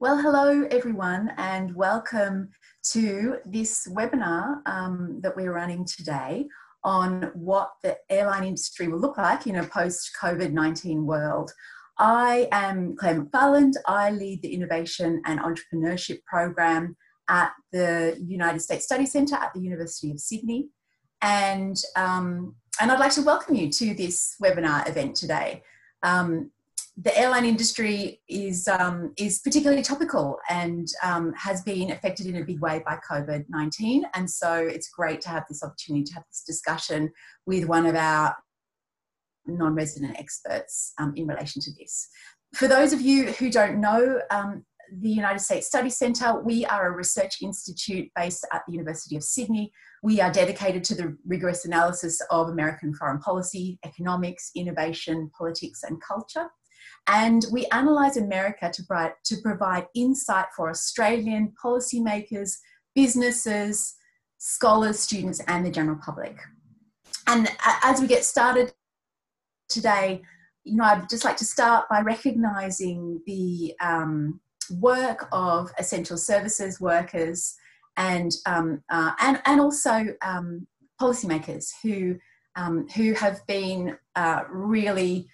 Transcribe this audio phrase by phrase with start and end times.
[0.00, 2.50] Well, hello everyone, and welcome
[2.92, 6.46] to this webinar um, that we're running today
[6.84, 11.50] on what the airline industry will look like in a post COVID 19 world.
[11.98, 13.72] I am Claire McFarland.
[13.86, 16.96] I lead the Innovation and Entrepreneurship Program
[17.28, 20.68] at the United States Study Centre at the University of Sydney.
[21.22, 25.64] And, um, and I'd like to welcome you to this webinar event today.
[26.04, 26.52] Um,
[27.00, 32.44] the airline industry is um, is particularly topical and um, has been affected in a
[32.44, 36.24] big way by COVID nineteen, and so it's great to have this opportunity to have
[36.30, 37.10] this discussion
[37.46, 38.36] with one of our
[39.46, 42.08] non-resident experts um, in relation to this.
[42.54, 44.64] For those of you who don't know, um,
[45.00, 49.22] the United States Study Centre, we are a research institute based at the University of
[49.22, 49.70] Sydney.
[50.02, 56.00] We are dedicated to the rigorous analysis of American foreign policy, economics, innovation, politics, and
[56.00, 56.48] culture.
[57.08, 62.58] And we analyse America to provide, to provide insight for Australian policymakers,
[62.94, 63.94] businesses,
[64.36, 66.36] scholars, students, and the general public.
[67.26, 67.50] And
[67.82, 68.72] as we get started
[69.68, 70.22] today,
[70.64, 76.80] you know, I'd just like to start by recognising the um, work of essential services
[76.80, 77.54] workers
[77.96, 80.66] and um, uh, and and also um,
[81.00, 82.16] policymakers who
[82.56, 85.28] um, who have been uh, really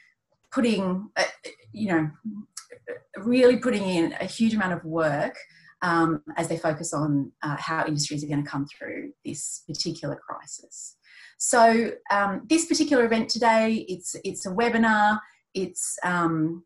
[0.55, 1.25] putting, uh,
[1.73, 2.11] you know,
[3.17, 5.37] really putting in a huge amount of work
[5.83, 10.17] um, as they focus on uh, how industries are going to come through this particular
[10.17, 10.97] crisis.
[11.39, 15.19] So um, this particular event today, it's it's a webinar.
[15.53, 16.65] It's um,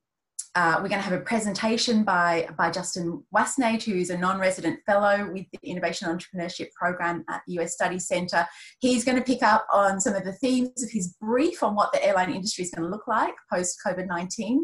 [0.58, 5.30] uh, we're going to have a presentation by, by Justin Wastnage, who's a non-resident fellow
[5.32, 8.44] with the Innovation Entrepreneurship Program at the US Study Centre.
[8.80, 11.92] He's going to pick up on some of the themes of his brief on what
[11.92, 14.58] the airline industry is going to look like post-COVID-19.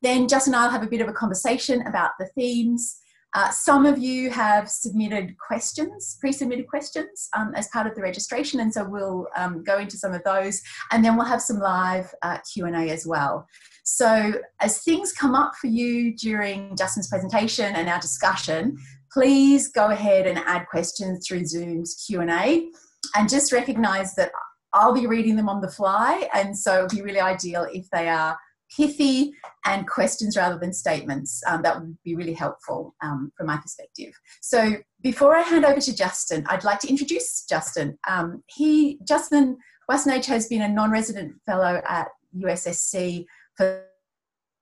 [0.00, 3.02] Then Justin and I will have a bit of a conversation about the themes,
[3.34, 8.60] uh, some of you have submitted questions, pre-submitted questions um, as part of the registration,
[8.60, 10.62] and so we'll um, go into some of those,
[10.92, 13.44] and then we'll have some live uh, Q&A as well.
[13.84, 18.78] So as things come up for you during Justin's presentation and our discussion,
[19.12, 22.68] please go ahead and add questions through Zoom's Q&A,
[23.14, 24.32] and just recognise that
[24.72, 27.88] I'll be reading them on the fly, and so it would be really ideal if
[27.90, 28.36] they are
[28.74, 29.32] pithy
[29.66, 31.40] and questions rather than statements.
[31.46, 34.12] Um, that would be really helpful um, from my perspective.
[34.40, 37.98] So before I hand over to Justin, I'd like to introduce Justin.
[38.08, 39.58] Um, he, Justin
[39.88, 43.84] Wastnage has been a non-resident fellow at USSC for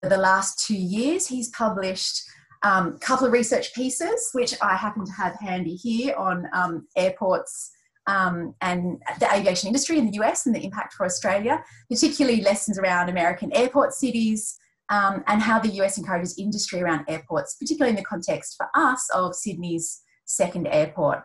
[0.03, 1.27] the last two years.
[1.27, 2.23] He's published
[2.65, 6.87] a um, couple of research pieces, which I happen to have handy here on um,
[6.97, 7.71] airports
[8.07, 12.79] um, and the aviation industry in the US and the impact for Australia, particularly lessons
[12.79, 14.57] around American airport cities
[14.91, 19.09] um, and how the US encourages industry around airports, particularly in the context for us
[19.15, 21.23] of Sydney's second airport.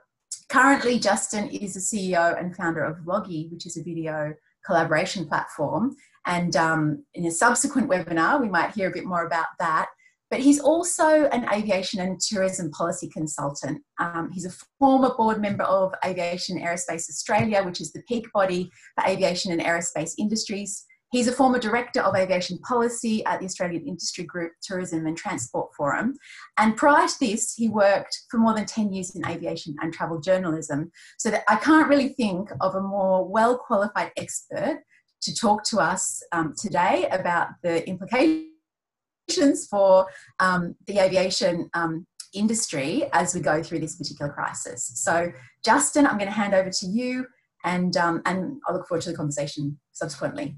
[0.50, 4.34] Currently, Justin is the CEO and founder of Vloggi, which is a video
[4.66, 5.96] collaboration platform.
[6.28, 9.88] And um, in a subsequent webinar, we might hear a bit more about that.
[10.30, 13.82] But he's also an aviation and tourism policy consultant.
[13.98, 18.70] Um, he's a former board member of Aviation Aerospace Australia, which is the peak body
[18.96, 20.84] for aviation and aerospace industries.
[21.12, 25.70] He's a former director of aviation policy at the Australian Industry Group Tourism and Transport
[25.78, 26.16] Forum.
[26.58, 30.20] And prior to this, he worked for more than 10 years in aviation and travel
[30.20, 30.92] journalism.
[31.18, 34.84] So that I can't really think of a more well qualified expert
[35.22, 40.08] to talk to us um, today about the implications for
[40.40, 44.92] um, the aviation um, industry as we go through this particular crisis.
[44.96, 45.32] So,
[45.66, 47.26] Justin, I'm going to hand over to you,
[47.64, 50.56] and um, and I look forward to the conversation subsequently.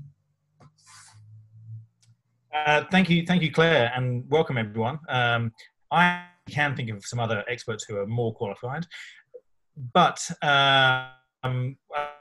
[2.54, 5.00] Uh, thank you, thank you, Claire, and welcome everyone.
[5.08, 5.54] Um,
[5.92, 8.86] I can think of some other experts who are more qualified,
[9.94, 12.19] but um, what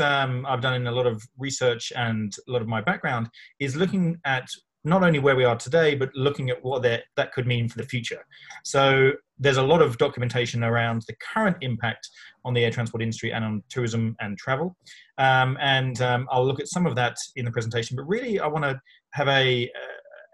[0.00, 3.28] um, I've done in a lot of research and a lot of my background
[3.60, 4.48] is looking at
[4.84, 7.78] not only where we are today, but looking at what that, that could mean for
[7.78, 8.24] the future.
[8.64, 12.08] So there's a lot of documentation around the current impact
[12.44, 14.76] on the air transport industry and on tourism and travel.
[15.18, 18.46] Um, and um, I'll look at some of that in the presentation, but really I
[18.46, 18.80] want to
[19.12, 19.70] have a,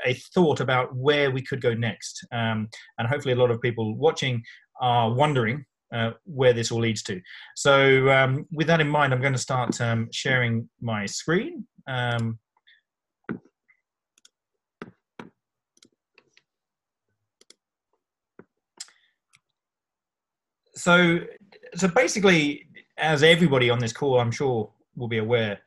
[0.06, 2.24] a thought about where we could go next.
[2.32, 2.68] Um,
[2.98, 4.42] and hopefully a lot of people watching
[4.80, 7.20] are wondering uh, where this all leads to.
[7.56, 11.66] So um, with that in mind, I'm going to start um, sharing my screen.
[11.86, 12.38] Um,
[20.74, 21.20] so
[21.74, 22.66] so basically
[22.98, 25.58] as everybody on this call i'm sure will be aware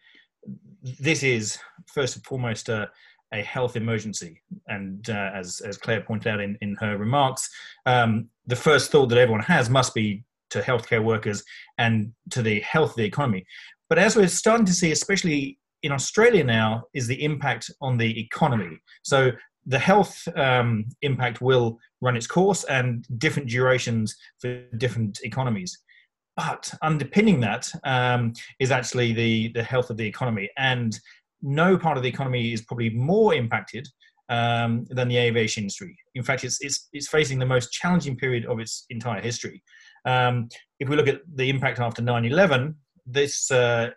[0.99, 1.57] this is
[1.93, 2.89] first and foremost a,
[3.33, 4.41] a health emergency.
[4.68, 7.50] And uh, as, as Claire pointed out in, in her remarks,
[7.85, 11.44] um, the first thought that everyone has must be to healthcare workers
[11.77, 13.45] and to the health of the economy.
[13.89, 18.19] But as we're starting to see, especially in Australia now, is the impact on the
[18.19, 18.77] economy.
[19.03, 19.31] So
[19.65, 25.77] the health um, impact will run its course and different durations for different economies.
[26.38, 30.50] But underpinning that um, is actually the, the health of the economy.
[30.57, 30.97] And
[31.41, 33.87] no part of the economy is probably more impacted
[34.29, 35.95] um, than the aviation industry.
[36.15, 39.63] In fact, it's, it's, it's facing the most challenging period of its entire history.
[40.05, 40.49] Um,
[40.79, 42.75] if we look at the impact after 9 11,
[43.05, 43.89] this uh,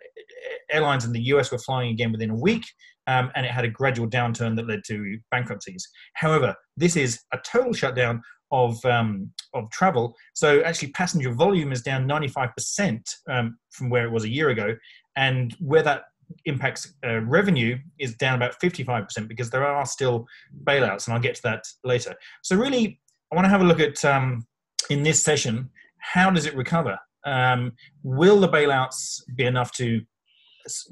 [0.71, 2.65] airlines in the US were flying again within a week,
[3.07, 5.87] um, and it had a gradual downturn that led to bankruptcies.
[6.13, 8.21] However, this is a total shutdown
[8.51, 10.13] of um, of travel.
[10.33, 14.75] So actually, passenger volume is down 95% um, from where it was a year ago,
[15.15, 16.03] and where that
[16.45, 20.25] impacts uh, revenue is down about 55% because there are still
[20.63, 22.15] bailouts, and I'll get to that later.
[22.43, 22.99] So really,
[23.31, 24.45] I want to have a look at um,
[24.89, 25.69] in this session
[26.01, 26.97] how does it recover?
[27.25, 27.73] Um,
[28.03, 30.01] will the bailouts be enough to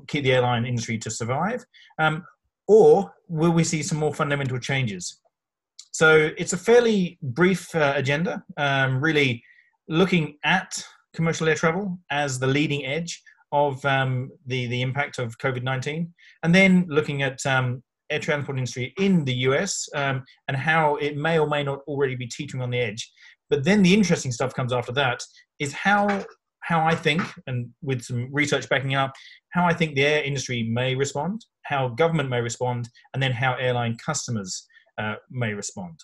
[0.07, 1.65] keep the airline industry to survive?
[1.97, 2.23] Um,
[2.67, 5.19] or will we see some more fundamental changes?
[5.91, 9.43] So it's a fairly brief uh, agenda, um, really
[9.87, 10.81] looking at
[11.15, 16.13] commercial air travel as the leading edge of um, the, the impact of COVID 19,
[16.43, 21.15] and then looking at um, air transport industry in the US um, and how it
[21.15, 23.11] may or may not already be teetering on the edge.
[23.49, 25.21] But then the interesting stuff comes after that
[25.59, 26.23] is how
[26.61, 29.13] how I think, and with some research backing up,
[29.53, 33.55] how I think the air industry may respond, how government may respond, and then how
[33.55, 34.67] airline customers
[34.99, 35.99] uh, may respond.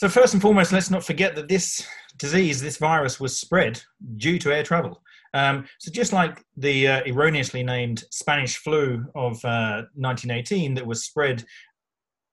[0.00, 1.86] So first and foremost, let's not forget that this
[2.16, 3.82] disease, this virus, was spread
[4.16, 5.02] due to air travel.
[5.34, 11.04] Um, so just like the uh, erroneously named Spanish flu of uh, 1918 that was
[11.04, 11.44] spread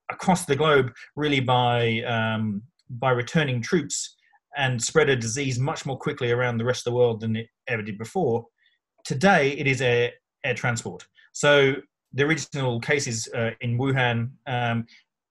[0.10, 4.16] across the globe really by um, by returning troops
[4.56, 7.50] and spread a disease much more quickly around the rest of the world than it
[7.68, 8.46] ever did before.
[9.04, 10.14] Today, it is air,
[10.46, 11.06] air transport.
[11.34, 11.76] So
[12.14, 14.86] the original cases uh, in Wuhan, um,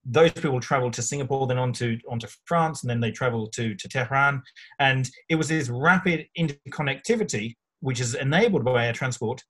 [0.09, 3.53] those people traveled to Singapore, then on to, on to France, and then they traveled
[3.55, 4.43] to, to Tehran.
[4.79, 9.43] And it was this rapid interconnectivity, which is enabled by air transport,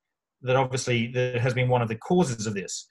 [0.43, 2.89] that obviously that has been one of the causes of this.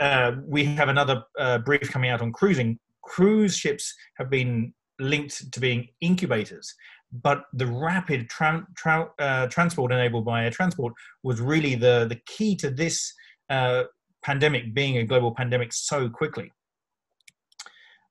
[0.00, 2.78] Uh, we have another uh, brief coming out on cruising.
[3.02, 6.74] Cruise ships have been linked to being incubators,
[7.22, 10.92] but the rapid tra- tra- uh, transport enabled by air transport
[11.22, 13.12] was really the, the key to this
[13.50, 13.84] uh,
[14.22, 16.50] pandemic being a global pandemic so quickly.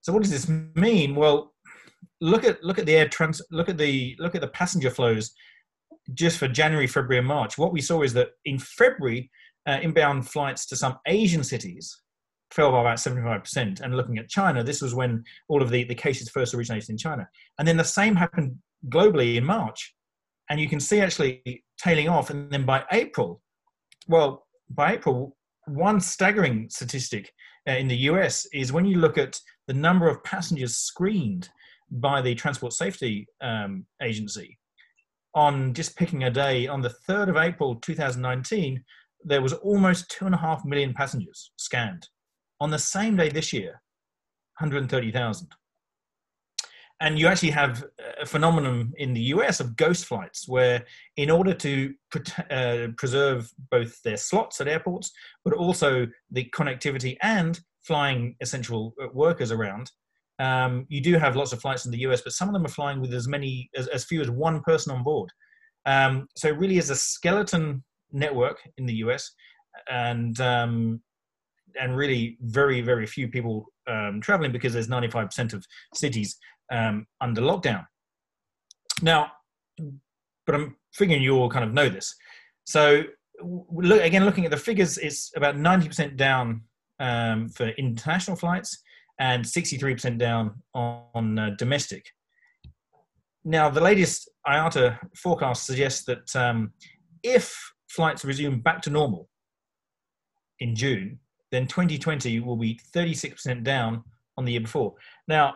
[0.03, 1.15] So, what does this mean?
[1.15, 1.53] Well,
[2.21, 5.33] look at look at the air trans look at the look at the passenger flows
[6.13, 7.57] just for January, February, and March.
[7.57, 9.31] What we saw is that in February
[9.65, 12.01] uh, inbound flights to some Asian cities
[12.51, 13.79] fell by about 75%.
[13.79, 16.97] And looking at China, this was when all of the, the cases first originated in
[16.97, 17.27] China.
[17.57, 18.57] And then the same happened
[18.89, 19.95] globally in March.
[20.49, 22.29] And you can see actually tailing off.
[22.29, 23.41] And then by April,
[24.07, 25.35] well, by April,
[25.65, 27.31] one staggering statistic
[27.67, 31.49] uh, in the US is when you look at the number of passengers screened
[31.89, 34.57] by the Transport Safety um, Agency
[35.35, 38.83] on just picking a day on the 3rd of April 2019,
[39.23, 42.07] there was almost two and a half million passengers scanned.
[42.59, 43.81] On the same day this year,
[44.59, 45.47] 130,000.
[47.01, 47.83] And you actually have
[48.21, 50.85] a phenomenon in the US of ghost flights, where
[51.17, 51.93] in order to
[52.49, 55.11] uh, preserve both their slots at airports,
[55.43, 59.91] but also the connectivity and flying essential uh, workers around,
[60.39, 62.69] um, you do have lots of flights in the US, but some of them are
[62.69, 65.29] flying with as many as, as few as one person on board.
[65.85, 69.31] Um, so it really is a skeleton network in the US,
[69.89, 71.01] and um,
[71.79, 76.37] and really very very few people um, traveling because there's 95% of cities
[76.71, 77.85] um, under lockdown.
[79.01, 79.31] Now,
[80.45, 82.15] but I'm figuring you all kind of know this.
[82.65, 83.03] So
[83.41, 86.61] look, again, looking at the figures, it's about 90% down
[86.99, 88.81] um, for international flights
[89.19, 92.05] and 63% down on, on uh, domestic.
[93.45, 96.71] Now, the latest IATA forecast suggests that um,
[97.23, 99.29] if flights resume back to normal
[100.59, 101.19] in June,
[101.51, 104.03] then 2020 will be 36% down
[104.37, 104.93] on the year before.
[105.27, 105.55] Now,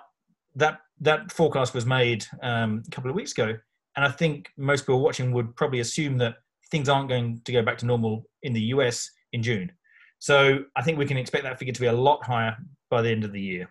[0.56, 3.56] that that forecast was made um, a couple of weeks ago,
[3.96, 6.36] and I think most people watching would probably assume that
[6.72, 9.72] things aren't going to go back to normal in the US in June.
[10.20, 12.58] So I think we can expect that figure to be a lot higher
[12.90, 13.70] by the end of the year.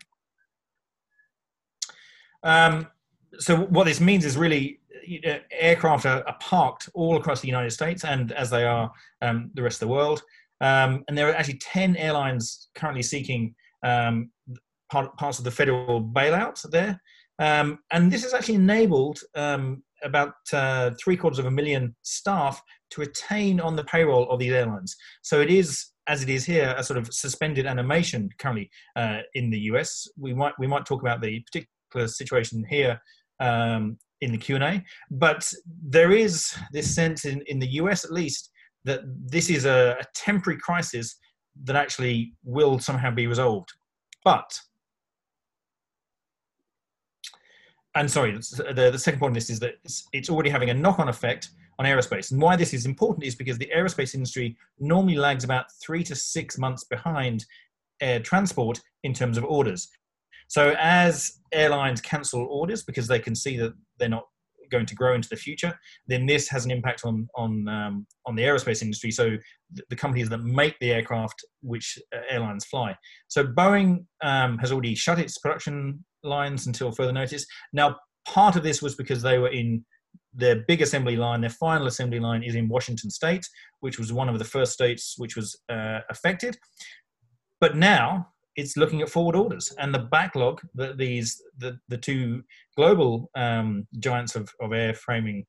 [2.43, 2.87] Um,
[3.39, 4.81] so what this means is really
[5.51, 8.91] aircraft are, are, parked all across the United States and as they are
[9.23, 10.23] um, the rest of the world.
[10.61, 14.31] Um, and there are actually 10 airlines currently seeking um,
[14.91, 17.01] part, parts of the federal bailout there.
[17.39, 22.63] Um, and this has actually enabled um, about uh, three quarters of a million staff
[22.91, 24.97] to retain on the payroll of these airlines.
[25.23, 29.51] So it is, as it is here, a sort of suspended animation currently uh, in
[29.51, 30.09] the US.
[30.17, 33.01] We might we might talk about the particular situation here
[33.41, 35.51] um, in the Q and A, but
[35.83, 38.51] there is this sense in, in the US at least
[38.85, 41.17] that this is a, a temporary crisis
[41.65, 43.73] that actually will somehow be resolved.
[44.25, 44.59] But
[47.97, 50.75] and sorry, the, the second point of this is that it's, it's already having a
[50.75, 51.49] knock-on effect
[51.79, 52.33] on aerospace.
[52.33, 56.15] And why this is important is because the aerospace industry normally lags about three to
[56.15, 57.45] six months behind
[58.01, 59.89] air transport in terms of orders.
[60.49, 64.27] So as airlines cancel orders because they can see that they're not
[64.71, 65.79] going to grow into the future,
[66.09, 69.11] then this has an impact on on um, on the aerospace industry.
[69.11, 69.37] So
[69.89, 72.97] the, companies that make the aircraft which uh, airlines fly.
[73.29, 77.47] So Boeing um, has already shut its production lines until further notice.
[77.73, 79.85] Now, part of this was because they were in
[80.37, 83.49] their big assembly line, their final assembly line is in Washington State,
[83.81, 86.59] which was one of the first states which was uh, affected.
[87.61, 92.43] But now it's looking at forward orders and the backlog that these the, the two
[92.77, 95.45] global um, giants of, of airframing,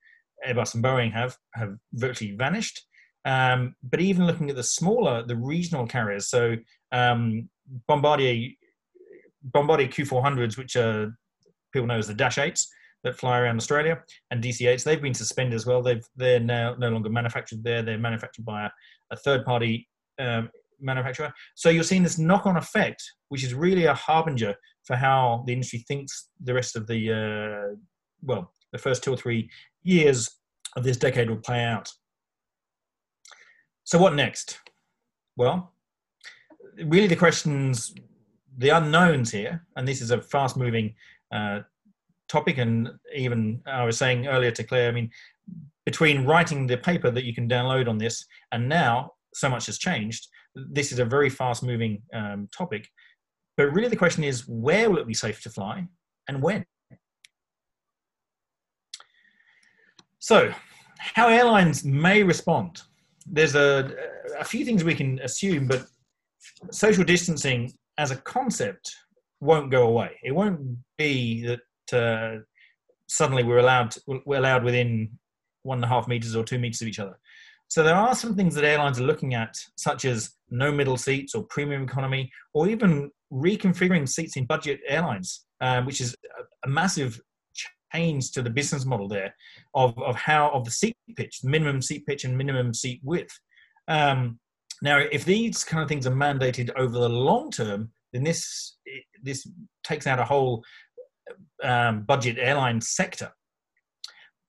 [0.47, 2.85] Airbus and Boeing, have have virtually vanished.
[3.25, 6.55] Um, but even looking at the smaller, the regional carriers, so
[6.93, 7.49] um,
[7.87, 8.51] Bombardier
[9.43, 11.13] Bombardier Q400s, which are
[11.73, 12.67] people know as the Dash 8s
[13.03, 15.81] that fly around Australia, and DC-8s, they've been suspended as well.
[15.81, 17.81] They've they're now no longer manufactured there.
[17.81, 18.69] They're manufactured by a,
[19.11, 19.87] a third party
[20.19, 20.49] um,
[20.79, 21.33] manufacturer.
[21.55, 25.79] So you're seeing this knock-on effect, which is really a harbinger for how the industry
[25.87, 27.75] thinks the rest of the uh,
[28.23, 29.49] well, the first two or three
[29.83, 30.29] years
[30.75, 31.91] of this decade will play out.
[33.83, 34.59] So what next?
[35.35, 35.71] Well,
[36.85, 37.93] really the questions
[38.57, 40.95] the unknowns here, and this is a fast moving
[41.31, 41.59] uh,
[42.27, 45.09] topic, and even I was saying earlier to Claire, I mean,
[45.85, 49.77] between writing the paper that you can download on this and now, so much has
[49.77, 50.27] changed.
[50.55, 52.89] This is a very fast moving um, topic.
[53.55, 55.87] But really, the question is where will it be safe to fly
[56.27, 56.65] and when?
[60.19, 60.53] So,
[60.97, 62.81] how airlines may respond.
[63.25, 63.93] There's a,
[64.39, 65.85] a few things we can assume, but
[66.71, 68.95] social distancing as a concept
[69.39, 70.17] won't go away.
[70.23, 71.59] It won't be that
[71.93, 72.37] uh,
[73.07, 75.11] suddenly we're allowed to, we're allowed within
[75.63, 77.17] one and a half meters or two meters of each other.
[77.69, 81.35] So there are some things that airlines are looking at, such as no middle seats
[81.35, 86.69] or premium economy, or even reconfiguring seats in budget airlines, um, which is a, a
[86.69, 87.19] massive
[87.93, 89.33] change to the business model there
[89.73, 93.37] of, of how of the seat pitch, minimum seat pitch and minimum seat width.
[93.87, 94.39] Um,
[94.81, 98.77] now, if these kind of things are mandated over the long term, then this
[99.23, 99.47] this
[99.83, 100.63] takes out a whole
[101.63, 103.31] um, budget airline sector.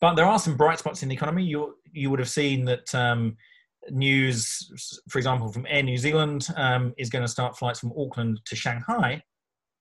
[0.00, 1.44] But there are some bright spots in the economy.
[1.44, 3.36] You you would have seen that um,
[3.90, 8.40] news, for example, from Air New Zealand um, is going to start flights from Auckland
[8.46, 9.22] to Shanghai,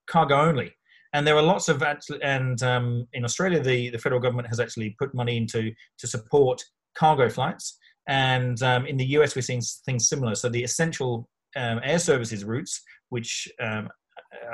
[0.07, 0.73] cargo only.
[1.13, 1.83] And there are lots of
[2.21, 6.61] and um, in Australia, the, the federal government has actually put money into to support
[6.95, 7.77] cargo flights.
[8.07, 10.35] And um, in the US, we're seeing things similar.
[10.35, 13.47] So the essential um, air services routes, which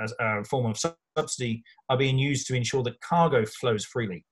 [0.01, 0.79] as a form of
[1.17, 4.25] subsidy, are being used to ensure that cargo flows freely.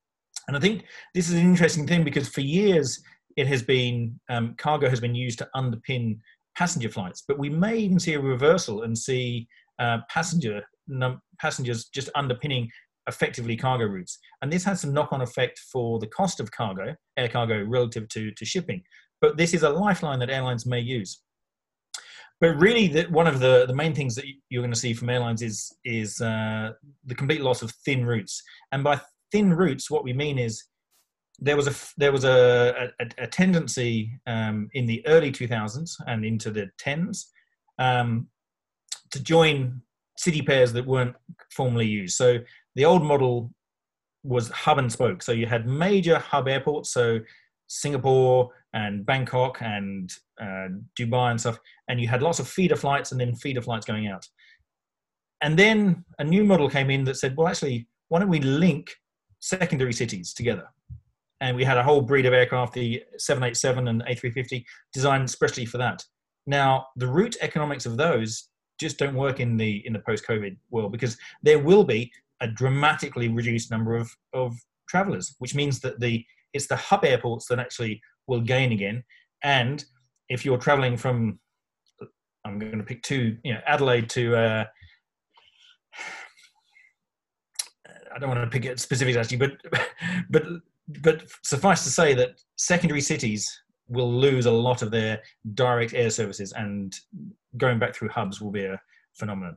[0.48, 3.02] And I think this is an interesting thing because for years
[3.38, 6.18] it has been um, cargo has been used to underpin
[6.58, 9.48] passenger flights, but we may even see a reversal and see
[9.80, 12.70] uh, passenger num- passengers just underpinning
[13.08, 14.20] effectively cargo routes.
[14.42, 18.32] And this has some knock-on effect for the cost of cargo, air cargo relative to,
[18.32, 18.84] to shipping
[19.22, 21.22] but this is a lifeline that airlines may use.
[22.42, 25.10] But really, the, one of the, the main things that you're going to see from
[25.10, 26.72] airlines is is uh,
[27.06, 28.42] the complete loss of thin routes.
[28.72, 29.00] And by
[29.32, 30.64] thin routes, what we mean is
[31.40, 36.26] there was a there was a, a, a tendency um, in the early 2000s and
[36.26, 37.26] into the 10s
[37.78, 38.28] um,
[39.12, 39.82] to join
[40.18, 41.16] city pairs that weren't
[41.52, 42.18] formally used.
[42.18, 42.40] So
[42.76, 43.52] the old model
[44.24, 45.22] was hub and spoke.
[45.22, 47.20] So you had major hub airports, so
[47.72, 50.12] Singapore, and Bangkok and
[50.42, 50.68] uh,
[51.00, 54.08] Dubai and stuff, and you had lots of feeder flights and then feeder flights going
[54.08, 54.28] out.
[55.42, 58.92] And then a new model came in that said, well, actually, why don't we link
[59.40, 60.68] secondary cities together?
[61.40, 64.64] And we had a whole breed of aircraft, the 787 and A350,
[64.94, 66.04] designed especially for that.
[66.46, 68.50] Now, the route economics of those
[68.80, 72.12] just don't work in the in the post-COVID world because there will be
[72.42, 74.56] a dramatically reduced number of, of
[74.90, 79.04] travelers, which means that the it's the hub airports that actually will gain again.
[79.44, 79.84] And
[80.30, 81.40] if you're traveling from
[82.46, 84.36] I'm going to pick two, you know, Adelaide to.
[84.36, 84.66] Uh,
[88.14, 89.52] I don't want to pick it specifics actually, but
[90.30, 90.44] but
[91.02, 95.22] but suffice to say that secondary cities will lose a lot of their
[95.54, 96.96] direct air services, and
[97.58, 98.80] going back through hubs will be a
[99.14, 99.56] phenomenon.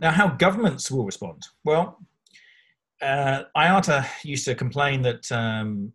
[0.00, 1.42] Now, how governments will respond?
[1.64, 1.98] Well,
[3.02, 5.92] uh, IATA used to complain that um,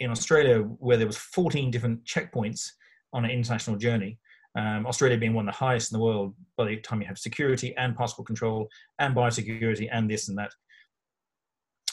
[0.00, 2.68] in Australia, where there was 14 different checkpoints
[3.12, 4.18] on an international journey,
[4.56, 7.18] um, Australia being one of the highest in the world by the time you have
[7.18, 10.52] security and passport control and biosecurity and this and that.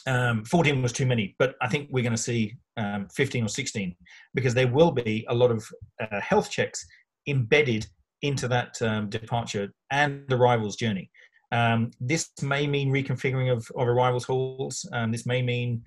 [0.07, 3.47] Um, 14 was too many, but I think we're going to see um, 15 or
[3.47, 3.95] 16
[4.33, 5.67] because there will be a lot of
[6.01, 6.85] uh, health checks
[7.27, 7.85] embedded
[8.21, 11.09] into that um, departure and arrivals journey.
[11.51, 14.87] Um, this may mean reconfiguring of, of arrivals halls.
[14.93, 15.83] Um, this may mean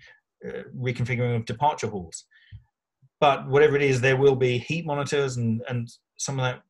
[0.46, 2.24] uh, reconfiguring of departure halls.
[3.20, 6.62] But whatever it is, there will be heat monitors and, and some of that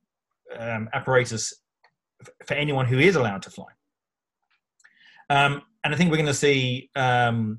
[0.59, 1.53] um, apparatus
[2.47, 3.67] for anyone who is allowed to fly.
[5.31, 7.59] Um, and I think we're going to see um,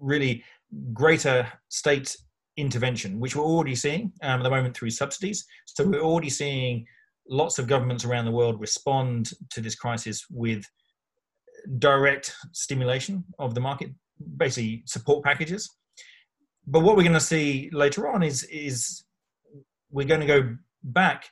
[0.00, 0.44] really
[0.92, 2.16] greater state
[2.56, 5.44] intervention, which we're already seeing um, at the moment through subsidies.
[5.66, 6.86] So we're already seeing
[7.28, 10.64] lots of governments around the world respond to this crisis with
[11.78, 13.90] direct stimulation of the market,
[14.36, 15.68] basically support packages.
[16.66, 19.04] But what we're going to see later on is is
[19.90, 21.28] we're going to go back.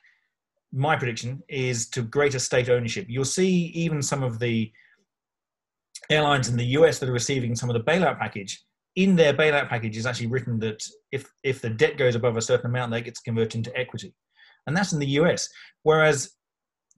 [0.73, 3.05] My prediction is to greater state ownership.
[3.09, 4.71] You'll see even some of the
[6.09, 8.63] airlines in the US that are receiving some of the bailout package.
[8.95, 12.41] In their bailout package is actually written that if if the debt goes above a
[12.41, 14.13] certain amount, that gets converted into equity
[14.67, 15.47] and that's in the US.
[15.83, 16.31] Whereas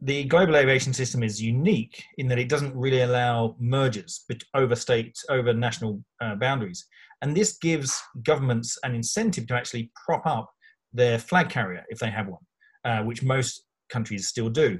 [0.01, 5.23] the global aviation system is unique in that it doesn't really allow mergers over states,
[5.29, 6.85] over national uh, boundaries.
[7.21, 10.51] And this gives governments an incentive to actually prop up
[10.91, 12.41] their flag carrier if they have one,
[12.83, 14.79] uh, which most countries still do,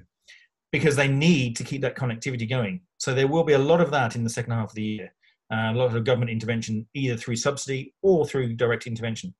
[0.73, 2.81] because they need to keep that connectivity going.
[2.97, 5.13] So there will be a lot of that in the second half of the year,
[5.53, 9.33] uh, a lot of government intervention, either through subsidy or through direct intervention.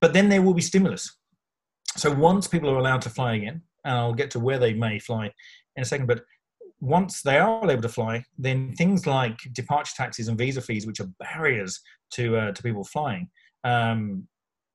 [0.00, 1.16] But then there will be stimulus
[1.96, 4.98] so once people are allowed to fly again, and I'll get to where they may
[4.98, 5.30] fly
[5.76, 6.22] in a second, but
[6.80, 11.00] once they are able to fly, then things like departure taxes and visa fees, which
[11.00, 11.80] are barriers
[12.12, 13.28] to uh, to people flying,
[13.64, 14.26] um,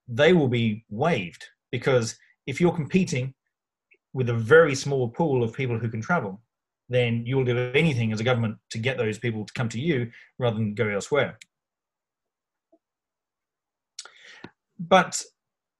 [0.08, 3.34] they will be waived because if you're competing
[4.13, 6.41] with a very small pool of people who can travel,
[6.89, 10.10] then you'll do anything as a government to get those people to come to you
[10.39, 11.38] rather than go elsewhere.
[14.80, 15.21] But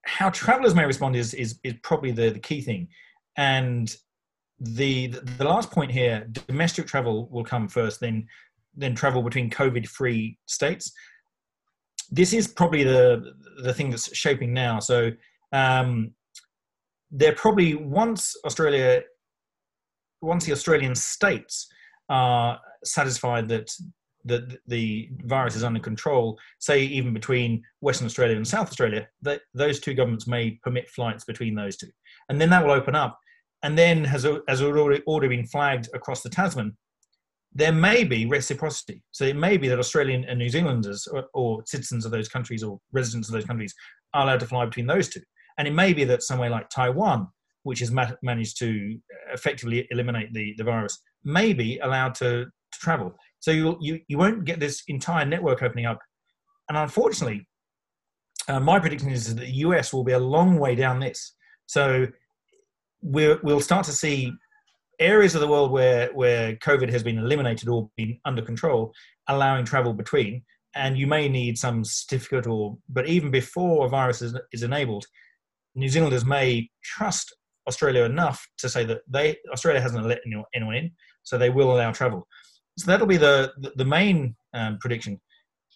[0.08, 2.88] how travelers may respond is is, is probably the, the key thing.
[3.36, 3.94] And
[4.60, 8.26] the the last point here domestic travel will come first then
[8.74, 10.92] then travel between covid free states.
[12.10, 14.80] This is probably the the thing that's shaping now.
[14.80, 15.12] So
[15.52, 16.12] um
[17.10, 19.02] they're probably once australia
[20.20, 21.68] once the australian states
[22.10, 23.70] are satisfied that
[24.24, 29.42] that the virus is under control, say even between Western Australia and South Australia, that
[29.54, 31.90] those two governments may permit flights between those two,
[32.28, 33.18] and then that will open up.
[33.62, 36.76] And then, has has already, already been flagged across the Tasman,
[37.52, 39.02] there may be reciprocity.
[39.12, 42.62] So it may be that Australian and New Zealanders or, or, citizens of those countries
[42.62, 43.74] or residents of those countries
[44.14, 45.22] are allowed to fly between those two.
[45.56, 47.28] And it may be that somewhere like Taiwan,
[47.64, 48.98] which has ma- managed to
[49.32, 53.14] effectively eliminate the, the virus, may be allowed to, to travel.
[53.40, 55.98] So you you you won't get this entire network opening up,
[56.68, 57.46] and unfortunately,
[58.48, 61.34] uh, my prediction is that the US will be a long way down this.
[61.66, 62.06] So
[63.02, 64.32] we'll we'll start to see
[64.98, 68.92] areas of the world where where COVID has been eliminated or been under control,
[69.28, 70.42] allowing travel between.
[70.74, 75.06] And you may need some certificate or, but even before a virus is, is enabled,
[75.74, 77.34] New Zealanders may trust
[77.66, 80.20] Australia enough to say that they Australia hasn't let
[80.54, 80.90] anyone in,
[81.22, 82.26] so they will allow travel.
[82.78, 85.20] So that'll be the the main um, prediction.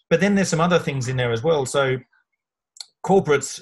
[0.08, 1.66] But then there's some other things in there as well.
[1.66, 1.96] So
[3.04, 3.60] corporates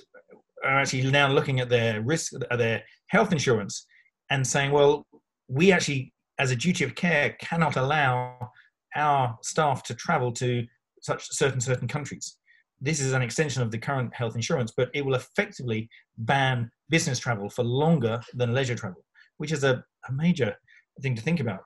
[0.64, 3.86] are actually now looking at their risk, their health insurance,
[4.30, 5.06] and saying, well,
[5.48, 8.50] we actually, as a duty of care, cannot allow
[8.94, 10.66] our staff to travel to
[11.00, 12.36] such certain certain countries.
[12.80, 17.18] This is an extension of the current health insurance, but it will effectively ban business
[17.18, 19.04] travel for longer than leisure travel,
[19.36, 20.54] which is a, a major
[21.00, 21.60] thing to think about.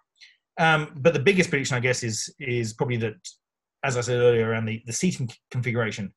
[0.59, 3.14] Um, but the biggest prediction, I guess, is is probably that,
[3.85, 6.12] as I said earlier, around the, the seating configuration,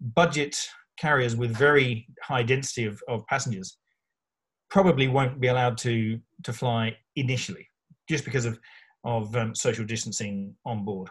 [0.00, 0.56] budget
[0.98, 3.78] carriers with very high density of, of passengers
[4.70, 7.66] probably won't be allowed to to fly initially,
[8.08, 8.58] just because of
[9.04, 11.08] of um, social distancing on board.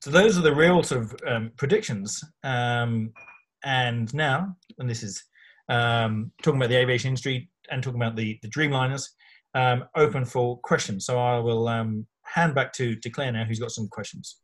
[0.00, 2.22] So those are the real sort of um, predictions.
[2.42, 3.12] Um,
[3.64, 5.22] and now, and this is
[5.68, 9.08] um, talking about the aviation industry and talking about the, the Dreamliners,
[9.54, 11.06] um, open for questions.
[11.06, 14.38] So I will um, hand back to, to Claire now, who's got some questions.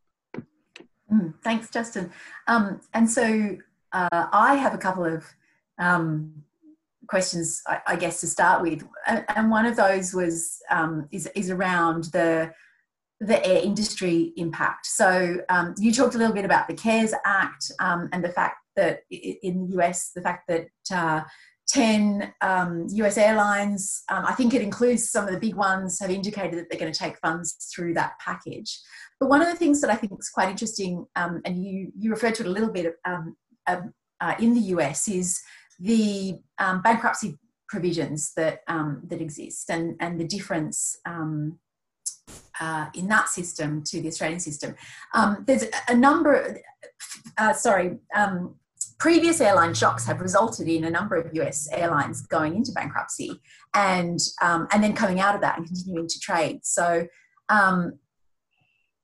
[1.11, 2.11] Mm, thanks, Justin.
[2.47, 3.57] Um, and so
[3.91, 5.25] uh, I have a couple of
[5.79, 6.43] um,
[7.07, 11.27] questions, I, I, guess, to start with, and, and one of those was um, is
[11.35, 12.53] is around the
[13.21, 14.85] the air industry impact.
[14.85, 19.01] So um, you talked a little bit about the CARES Act and the fact that
[19.09, 21.23] in the US, the fact that uh,
[21.69, 26.09] 10 um, US airlines, um, I think it includes some of the big ones, have
[26.09, 28.79] indicated that they're going to take funds through that package.
[29.19, 32.09] But one of the things that I think is quite interesting, um, and you, you
[32.09, 33.35] referred to it a little bit um,
[33.67, 35.39] uh, in the US, is
[35.79, 40.97] the bankruptcy provisions that, that exist and, and the difference
[42.59, 44.75] uh, in that system to the Australian system.
[45.13, 46.59] Um, there's a number,
[47.37, 48.55] uh, sorry, um,
[48.99, 53.39] previous airline shocks have resulted in a number of US airlines going into bankruptcy
[53.73, 56.59] and, um, and then coming out of that and continuing to trade.
[56.63, 57.07] So,
[57.49, 57.99] um,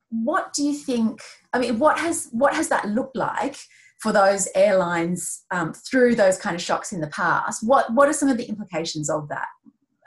[0.09, 1.21] what do you think?
[1.53, 3.57] I mean, what has what has that looked like
[3.99, 7.65] for those airlines um, through those kind of shocks in the past?
[7.65, 9.47] What what are some of the implications of that?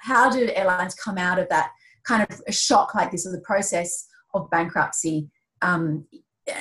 [0.00, 1.72] How do airlines come out of that
[2.06, 5.28] kind of a shock like this or the process of bankruptcy
[5.62, 6.06] um,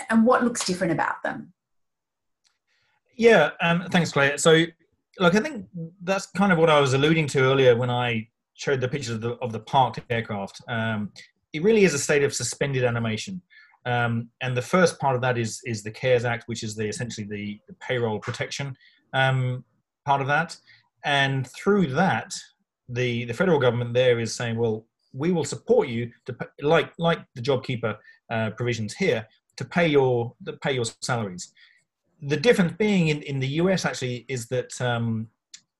[0.09, 1.53] and what looks different about them?
[3.17, 4.37] Yeah, um, thanks, Claire.
[4.37, 4.63] So,
[5.19, 5.65] look, I think
[6.03, 9.21] that's kind of what I was alluding to earlier when I showed the pictures of
[9.21, 10.61] the, of the parked aircraft.
[10.69, 11.11] Um,
[11.53, 13.41] it really is a state of suspended animation.
[13.85, 16.87] Um, and the first part of that is is the CARES Act, which is the
[16.87, 18.75] essentially the, the payroll protection
[19.13, 19.63] um,
[20.05, 20.57] part of that.
[21.05, 22.33] And through that,
[22.89, 26.91] the the federal government there is saying, well, we will support you to pay, like
[26.97, 27.97] like the JobKeeper
[28.29, 29.25] uh, provisions here
[29.55, 31.53] to pay your to pay your salaries.
[32.21, 35.27] The difference being in, in the US actually is that um,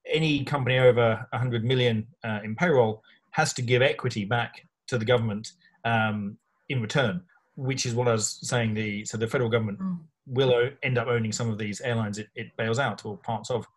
[0.06, 5.06] any company over 100 million uh, in payroll has to give equity back to the
[5.06, 6.38] government um,
[6.69, 7.21] in return,
[7.56, 8.73] which is what I was saying.
[8.73, 10.00] The so the federal government mm.
[10.28, 13.67] will end up owning some of these airlines it, it bails out or parts of.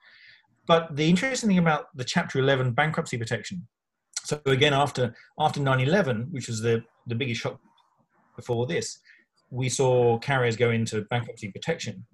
[0.66, 3.66] But the interesting thing about the Chapter 11 bankruptcy protection
[4.24, 7.58] so again, after after 9/11, which was the the biggest shock
[8.36, 9.00] before this,
[9.50, 12.06] we saw carriers go into bankruptcy protection,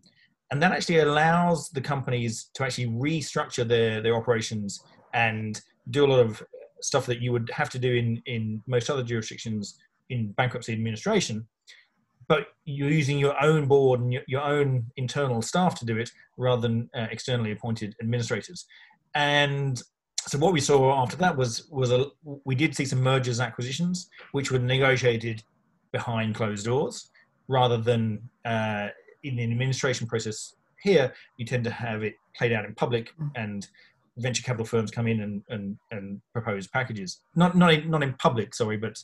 [0.51, 4.81] and that actually allows the companies to actually restructure their their operations
[5.15, 6.43] and do a lot of
[6.81, 9.79] stuff that you would have to do in in most other jurisdictions
[10.11, 11.47] in bankruptcy administration.
[12.29, 16.11] But you're using your own board and your, your own internal staff to do it
[16.37, 18.67] rather than uh, externally appointed administrators.
[19.15, 19.81] And
[20.27, 22.07] so what we saw after that was was a
[22.45, 25.43] we did see some mergers acquisitions which were negotiated
[25.93, 27.11] behind closed doors
[27.49, 28.89] rather than uh,
[29.27, 33.69] in the administration process here you tend to have it played out in public and
[34.19, 37.21] venture capital firms come in and, and, and propose packages.
[37.35, 38.97] Not not in, not in public sorry but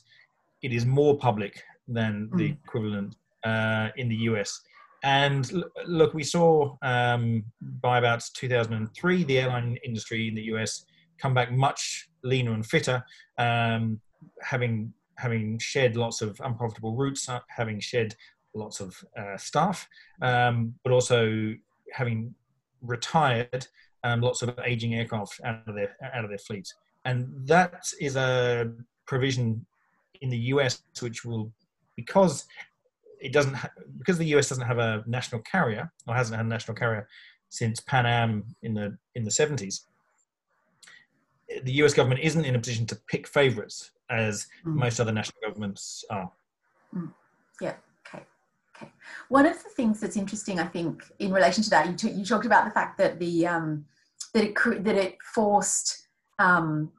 [0.63, 2.57] it is more public than the mm.
[2.65, 4.61] equivalent uh, in the US
[5.03, 5.51] and
[5.87, 10.85] look, we saw um, by about 2003, the airline industry in the US
[11.19, 13.05] come back much leaner and fitter,
[13.39, 14.01] um,
[14.43, 18.15] having having shed lots of unprofitable routes, uh, having shed
[18.55, 19.89] lots of uh, staff,
[20.21, 21.55] um, but also
[21.93, 22.35] having
[22.83, 23.67] retired
[24.05, 26.73] um, lots of aging aircraft out of their out of their fleet,
[27.05, 28.73] and that is a
[29.07, 29.65] provision
[30.21, 31.53] in the US which will
[31.97, 32.47] because
[33.21, 36.49] it doesn't ha- because the US doesn't have a national carrier or hasn't had a
[36.49, 37.09] national carrier
[37.49, 39.83] since Pan Am in the in the 70s
[41.65, 44.75] the US government isn't in a position to pick favourites as mm.
[44.75, 46.31] most other national governments are.
[46.95, 47.13] Mm.
[47.61, 47.75] Yeah.
[48.77, 48.91] Okay.
[49.29, 52.25] One of the things that's interesting, I think, in relation to that, you, t- you
[52.25, 53.85] talked about the fact that the um,
[54.35, 56.09] that it that it forced
[56.39, 56.91] um,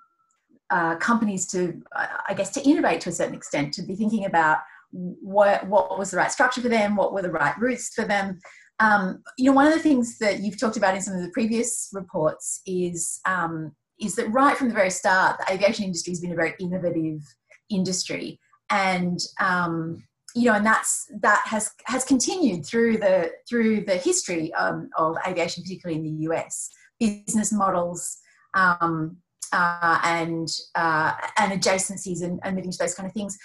[0.70, 4.60] uh, companies to, I guess, to innovate to a certain extent, to be thinking about
[4.92, 8.40] what what was the right structure for them, what were the right routes for them.
[8.80, 11.32] Um, you know, one of the things that you've talked about in some of the
[11.32, 16.20] previous reports is um, is that right from the very start, the aviation industry has
[16.20, 17.22] been a very innovative
[17.70, 20.04] industry, and um,
[20.36, 25.16] you know, and that's that has has continued through the through the history um, of
[25.28, 26.70] aviation, particularly in the US.
[27.00, 28.18] Business models
[28.54, 29.18] um,
[29.52, 33.38] uh, and uh, and adjacencies and, and moving to those kind of things.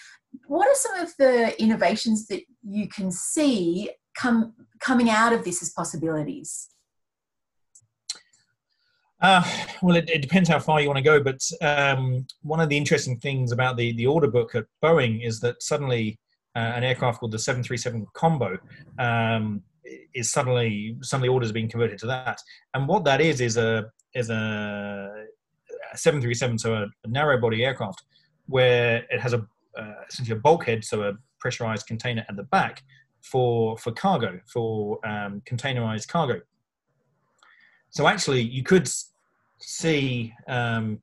[0.47, 5.63] What are some of the innovations that you can see come coming out of this
[5.63, 6.69] as possibilities?
[9.21, 9.43] Uh,
[9.83, 12.77] well, it, it, depends how far you want to go, but um, one of the
[12.77, 16.21] interesting things about the, the order book at Boeing is that suddenly
[16.59, 18.59] an aircraft called the 737 Combo
[18.99, 19.63] um,
[20.15, 22.41] is suddenly the orders being converted to that.
[22.75, 25.27] And what that is is a is a
[25.95, 28.03] 737, so a, a narrow body aircraft,
[28.47, 29.47] where it has a
[29.79, 32.83] uh, essentially a bulkhead, so a pressurized container at the back
[33.21, 36.41] for for cargo, for um, containerized cargo.
[37.91, 38.89] So actually, you could
[39.61, 41.01] see um,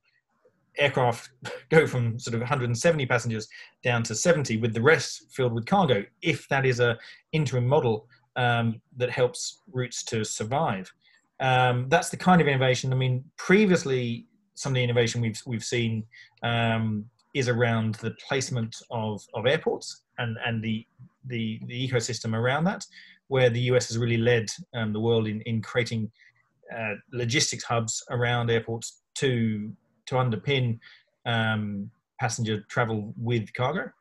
[0.77, 1.29] aircraft
[1.69, 3.47] go from sort of 170 passengers
[3.83, 6.97] down to 70 with the rest filled with cargo if that is a
[7.31, 10.91] interim model um, that helps routes to survive.
[11.39, 15.65] Um, that's the kind of innovation i mean previously some of the innovation we've we've
[15.65, 16.05] seen
[16.43, 20.85] um, is around the placement of, of airports and and the,
[21.25, 22.85] the the ecosystem around that
[23.27, 26.09] where the us has really led um, the world in in creating
[26.75, 29.71] uh, logistics hubs around airports to
[30.07, 30.79] to underpin
[31.25, 31.89] um,
[32.19, 33.91] passenger travel with cargo.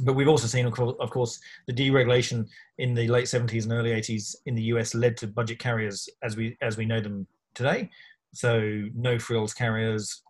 [0.00, 4.36] But we've also seen, of course, the deregulation in the late 70s and early 80s
[4.46, 7.90] in the US led to budget carriers as we as we know them today.
[8.32, 10.22] So no frills carriers,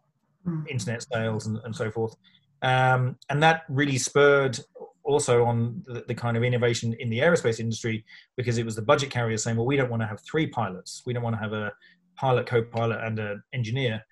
[0.46, 0.66] mm.
[0.68, 2.16] internet sales, and, and so forth.
[2.62, 4.58] Um, and that really spurred
[5.04, 8.04] also on the, the, kind of innovation in the aerospace industry
[8.36, 11.02] because it was the budget carriers saying, well, we don't want to have three pilots.
[11.04, 11.72] We don't want to have a
[12.16, 14.04] pilot, co-pilot, and an engineer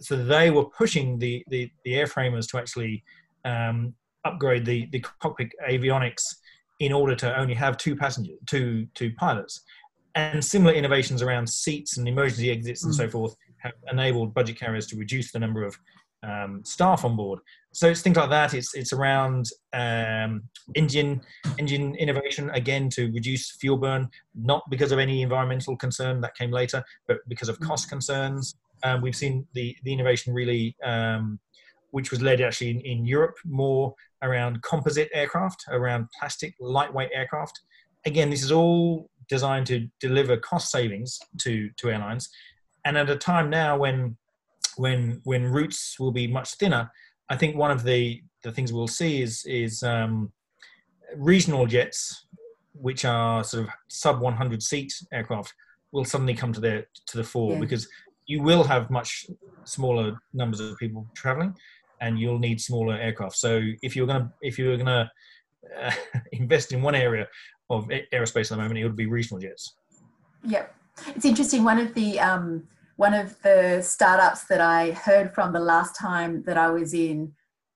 [0.00, 3.02] so they were pushing the, the, the airframers to actually
[3.44, 6.22] um, upgrade the, the cockpit avionics
[6.80, 9.62] in order to only have two passengers, two, two pilots.
[10.14, 12.96] And similar innovations around seats and emergency exits and mm.
[12.96, 15.76] so forth have enabled budget carriers to reduce the number of
[16.22, 17.40] um, staff on board.
[17.72, 18.54] So it's things like that.
[18.54, 21.20] It's it's around um, engine
[21.58, 26.50] engine innovation again to reduce fuel burn, not because of any environmental concern that came
[26.50, 27.90] later, but because of cost mm.
[27.90, 28.54] concerns.
[28.84, 31.40] Um, we've seen the, the innovation really, um,
[31.90, 37.60] which was led actually in, in, Europe more around composite aircraft, around plastic lightweight aircraft.
[38.04, 42.28] Again, this is all designed to deliver cost savings to, to airlines.
[42.84, 44.16] And at a time now when,
[44.76, 46.90] when, when routes will be much thinner,
[47.30, 50.30] I think one of the, the things we'll see is, is um,
[51.16, 52.26] regional jets,
[52.74, 55.54] which are sort of sub 100 seat aircraft,
[55.94, 57.60] will suddenly come to the to the fore yeah.
[57.60, 57.88] because
[58.26, 59.26] you will have much
[59.64, 61.54] smaller numbers of people traveling
[62.00, 63.36] and you'll need smaller aircraft.
[63.36, 65.10] So if you're to if you're going to
[65.80, 65.92] uh,
[66.32, 67.26] invest in one area
[67.70, 69.74] of aerospace at the moment it would be regional jets.
[70.44, 70.74] Yep.
[71.08, 75.60] It's interesting one of the um, one of the startups that i heard from the
[75.60, 77.32] last time that i was in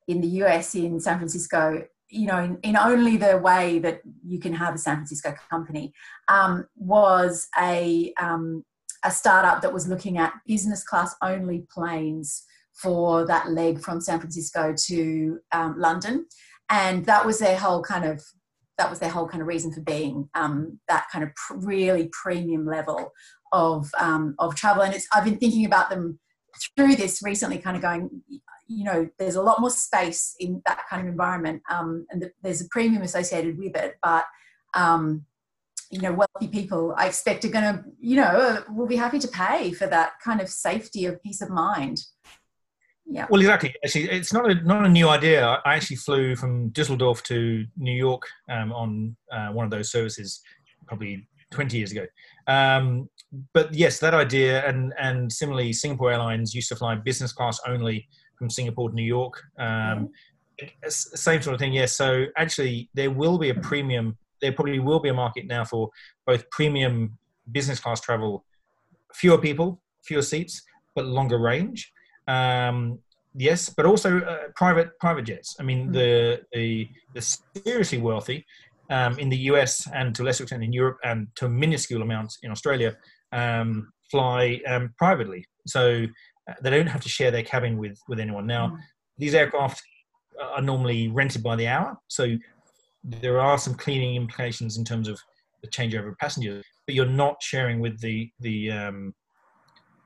[0.07, 4.39] in the us in san francisco you know in, in only the way that you
[4.39, 5.93] can have a san francisco company
[6.29, 8.65] um, was a um,
[9.05, 14.21] a startup that was looking at business class only planes for that leg from San
[14.21, 16.27] Francisco to um, London,
[16.71, 18.23] and that was their whole kind of
[18.79, 22.09] that was their whole kind of reason for being um, that kind of pr- really
[22.13, 23.13] premium level
[23.53, 24.83] of um, of travel.
[24.83, 26.19] And it's I've been thinking about them
[26.77, 28.23] through this recently, kind of going,
[28.69, 32.33] you know, there's a lot more space in that kind of environment, um, and the,
[32.43, 34.25] there's a premium associated with it, but
[34.75, 35.25] um,
[35.90, 39.29] you know wealthy people i expect are going to you know will be happy to
[39.29, 42.01] pay for that kind of safety of peace of mind.
[43.11, 43.27] Yeah.
[43.31, 43.74] Well exactly.
[43.85, 45.61] Actually it's not a not a new idea.
[45.64, 50.40] I actually flew from dusseldorf to new york um, on uh, one of those services
[50.87, 52.05] probably 20 years ago.
[52.46, 53.09] Um,
[53.55, 58.09] but yes that idea and and similarly singapore airlines used to fly business class only
[58.38, 59.42] from singapore to new york.
[59.59, 60.11] Um,
[60.61, 60.88] mm-hmm.
[60.88, 61.96] same sort of thing yes.
[61.96, 65.90] So actually there will be a premium there probably will be a market now for
[66.27, 67.18] both premium
[67.51, 68.44] business class travel,
[69.14, 70.62] fewer people, fewer seats,
[70.94, 71.92] but longer range.
[72.27, 72.98] Um,
[73.35, 75.57] yes, but also uh, private private jets.
[75.59, 77.20] I mean, the the, the
[77.64, 78.44] seriously wealthy
[78.90, 82.38] um, in the US and to a lesser extent in Europe and to minuscule amounts
[82.42, 82.96] in Australia
[83.33, 86.07] um, fly um, privately, so
[86.48, 88.46] uh, they don't have to share their cabin with with anyone.
[88.46, 88.79] Now, mm.
[89.18, 89.83] these aircraft
[90.40, 92.37] are normally rented by the hour, so
[93.05, 95.19] there are some cleaning implications in terms of
[95.63, 99.15] the changeover of passengers, but you're not sharing with the the um,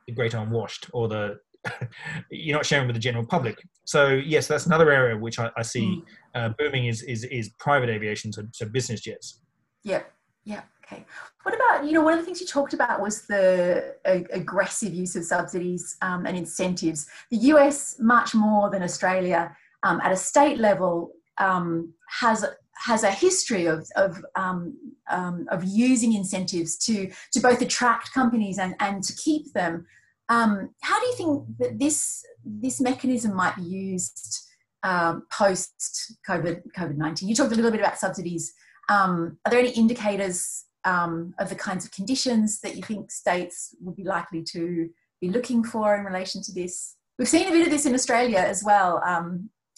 [0.06, 1.38] the great unwashed or the
[2.30, 3.56] you're not sharing with the general public.
[3.84, 6.02] So yes, that's another area which I, I see mm.
[6.34, 9.40] uh, booming is, is is private aviation, so, so business jets.
[9.84, 10.02] Yeah,
[10.44, 10.62] yeah.
[10.84, 11.04] Okay.
[11.44, 14.92] What about you know one of the things you talked about was the uh, aggressive
[14.92, 17.08] use of subsidies um, and incentives.
[17.30, 22.44] The US much more than Australia um, at a state level um, has
[22.84, 24.76] has a history of of, um,
[25.10, 29.86] um, of using incentives to to both attract companies and and to keep them.
[30.28, 34.48] Um, how do you think that this this mechanism might be used
[34.82, 37.28] um, post COVID COVID nineteen?
[37.28, 38.52] You talked a little bit about subsidies.
[38.88, 43.74] Um, are there any indicators um, of the kinds of conditions that you think states
[43.80, 44.88] would be likely to
[45.20, 46.96] be looking for in relation to this?
[47.18, 49.00] We've seen a bit of this in Australia as well,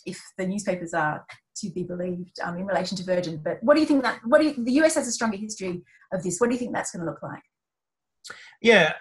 [0.07, 1.27] if the newspapers are
[1.69, 3.41] to be believed um, in relation to Virgin.
[3.43, 4.21] But what do you think that?
[4.25, 6.39] What do you, the US has a stronger history of this?
[6.39, 7.43] What do you think that's going to look like?
[8.63, 8.95] Yeah,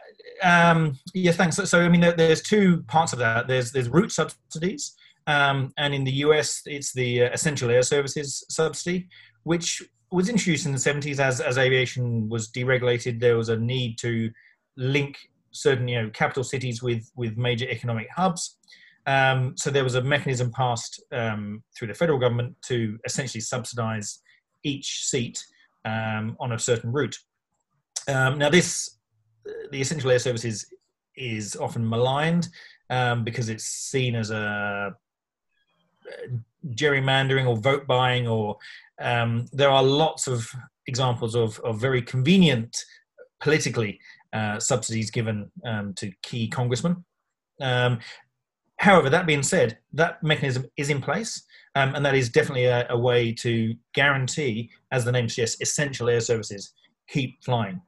[0.44, 1.32] um, yeah.
[1.32, 1.56] Thanks.
[1.56, 3.48] So, so, I mean, there, there's two parts of that.
[3.48, 4.96] There's there's route subsidies,
[5.28, 9.08] um, and in the US, it's the uh, essential air services subsidy,
[9.44, 13.20] which was introduced in the 70s as as aviation was deregulated.
[13.20, 14.30] There was a need to
[14.76, 15.18] link
[15.52, 18.58] certain you know capital cities with with major economic hubs.
[19.06, 24.22] Um, so there was a mechanism passed um, through the federal government to essentially subsidise
[24.64, 25.44] each seat
[25.86, 27.18] um, on a certain route.
[28.08, 28.98] Um, now, this
[29.72, 30.66] the essential air services
[31.18, 32.48] is often maligned
[32.90, 34.94] um, because it's seen as a
[36.70, 38.58] gerrymandering or vote buying, or
[39.02, 40.50] um, there are lots of
[40.88, 42.78] examples of, of very convenient
[43.42, 44.00] politically
[44.32, 45.52] uh, subsidies given
[45.96, 47.04] to key congressmen.
[47.62, 48.00] Um,
[48.84, 51.44] however, that being said, that mechanism is in place,
[51.76, 56.10] um, and that is definitely a, a, way to guarantee, as the name suggests, essential
[56.10, 56.74] air services
[57.08, 57.82] keep flying.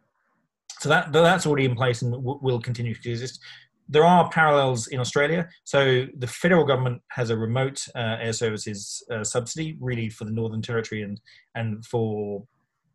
[0.80, 3.40] So that that's already in place and w- will continue to exist.
[3.88, 5.48] There are parallels in Australia.
[5.64, 10.32] So the federal government has a remote uh, air services uh, subsidy, really for the
[10.32, 11.20] Northern Territory and
[11.56, 12.46] and for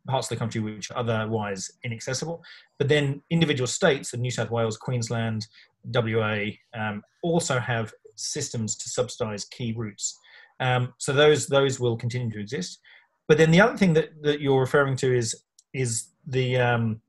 [0.07, 2.43] parts of the country which are otherwise inaccessible.
[2.77, 5.47] But then individual states, the New South Wales, Queensland,
[5.85, 10.17] WA, um, also have systems to subsidise key routes.
[10.59, 12.79] Um, so those those will continue to exist.
[13.27, 17.01] But then the other thing that, that you're referring to is is the um,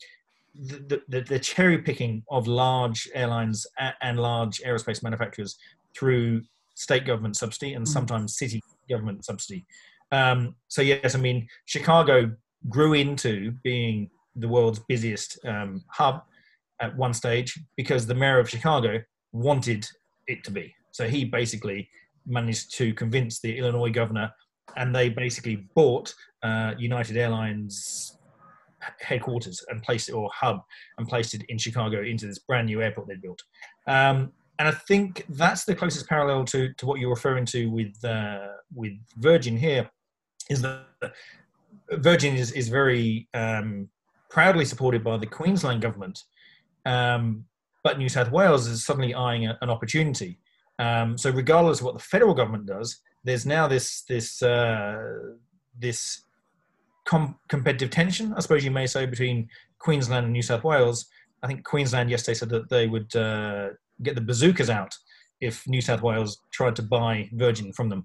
[0.54, 3.66] the, the, the, cherry picking of large airlines
[4.02, 5.56] and large aerospace manufacturers
[5.96, 6.42] through
[6.74, 7.88] state government subsidy and mm.
[7.88, 9.64] sometimes city government subsidy.
[10.10, 12.30] Um, so yes, I mean Chicago
[12.68, 16.22] grew into being the world's busiest um, hub
[16.80, 19.00] at one stage because the mayor of Chicago
[19.32, 19.86] wanted
[20.26, 20.74] it to be.
[20.92, 21.88] So he basically
[22.26, 24.30] managed to convince the Illinois governor,
[24.76, 28.18] and they basically bought uh, United Airlines
[29.00, 30.60] headquarters and placed it or hub
[30.98, 33.40] and placed it in Chicago into this brand new airport they built.
[33.86, 38.04] Um, and I think that's the closest parallel to, to what you're referring to with
[38.04, 39.90] uh, with Virgin here,
[40.50, 41.12] is that
[41.90, 43.88] Virgin is, is very um,
[44.30, 46.22] proudly supported by the Queensland government,
[46.84, 47.44] um,
[47.84, 50.38] but New South Wales is suddenly eyeing a, an opportunity.
[50.78, 55.00] Um, so regardless of what the federal government does, there's now this this uh,
[55.78, 56.22] this
[57.04, 61.06] com- competitive tension, I suppose you may say, between Queensland and New South Wales.
[61.42, 63.70] I think Queensland yesterday said that they would uh,
[64.02, 64.94] get the bazookas out
[65.40, 68.04] if New South Wales tried to buy Virgin from them.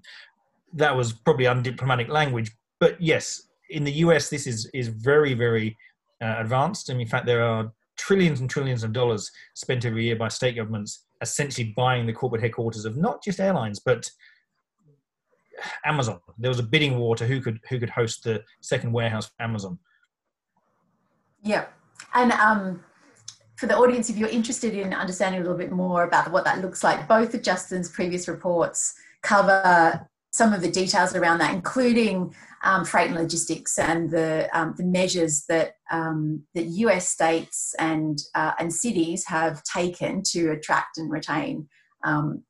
[0.72, 5.76] That was probably undiplomatic language, but yes, in the US, this is is very very
[6.22, 10.16] uh, advanced, and in fact, there are trillions and trillions of dollars spent every year
[10.16, 14.08] by state governments essentially buying the corporate headquarters of not just airlines but
[15.84, 16.20] Amazon.
[16.38, 19.42] There was a bidding war to who could who could host the second warehouse for
[19.42, 19.78] Amazon.
[21.42, 21.66] Yeah,
[22.14, 22.84] and um,
[23.56, 26.60] for the audience, if you're interested in understanding a little bit more about what that
[26.60, 30.08] looks like, both of Justin's previous reports cover
[30.38, 34.84] some of the details around that, including um, freight and logistics and the um, the
[34.84, 41.10] measures that um, that US states and uh, and cities have taken to attract and
[41.10, 41.68] retain
[42.04, 42.44] um,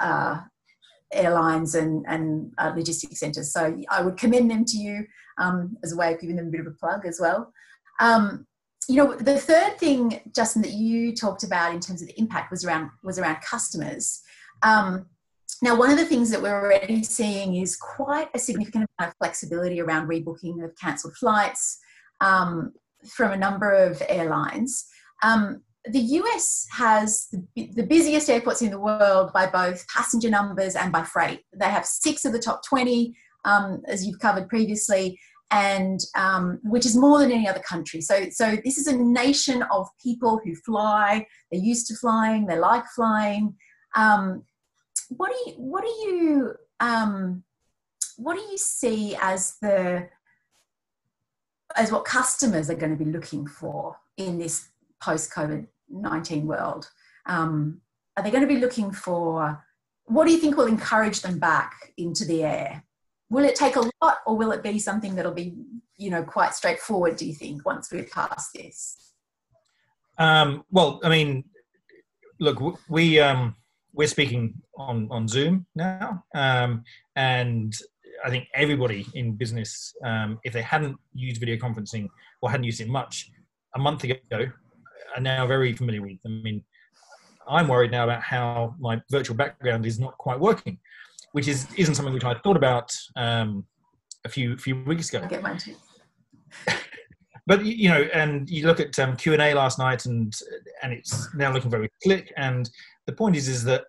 [0.00, 0.40] uh,
[1.12, 3.52] airlines and, and uh, logistics centres.
[3.52, 5.04] So I would commend them to you
[5.38, 7.52] um, as a way of giving them a bit of a plug as well.
[8.00, 8.46] Um,
[8.88, 12.50] you know, the third thing, Justin, that you talked about in terms of the impact
[12.52, 14.20] was around was around customers.
[14.62, 15.06] Um,
[15.62, 19.16] now, one of the things that we're already seeing is quite a significant amount of
[19.18, 21.78] flexibility around rebooking of cancelled flights
[22.20, 22.72] um,
[23.08, 24.86] from a number of airlines.
[25.22, 30.90] Um, the US has the, busiest airports in the world by both passenger numbers and
[30.90, 31.40] by freight.
[31.52, 35.18] They have six of the top 20, um, as you've covered previously,
[35.50, 38.00] and um, which is more than any other country.
[38.00, 41.26] So, so this is a nation of people who fly.
[41.52, 42.46] They're used to flying.
[42.46, 43.54] They like flying.
[43.94, 44.42] Um,
[45.08, 47.42] what do you what do you um,
[48.16, 50.08] what do you see as the
[51.76, 54.68] as what customers are going to be looking for in this
[55.02, 56.90] post COVID 19 world?
[57.26, 57.80] Um,
[58.16, 59.62] are they going to be looking for
[60.06, 62.84] what do you think will encourage them back into the air?
[63.30, 65.54] Will it take a lot or will it be something that'll be,
[65.96, 69.12] you know, quite straightforward, do you think, once we're past this?
[70.18, 71.44] Um, well, I mean,
[72.38, 73.56] look, we, um,
[73.94, 76.24] we're speaking on, on Zoom now.
[76.34, 76.84] Um,
[77.16, 77.74] and
[78.24, 82.08] I think everybody in business, um, if they hadn't used video conferencing
[82.42, 83.30] or hadn't used it much
[83.74, 84.16] a month ago,
[85.14, 86.18] are now very familiar with.
[86.26, 86.62] I mean,
[87.48, 90.78] I'm worried now about how my virtual background is not quite working,
[91.32, 93.64] which is isn't something which I thought about um,
[94.24, 95.24] a few few weeks ago.
[95.24, 95.74] I get mine too.
[97.46, 100.32] but you know, and you look at um, Q and A last night, and
[100.82, 102.32] and it's now looking very slick.
[102.36, 102.68] And
[103.06, 103.84] the point is, is that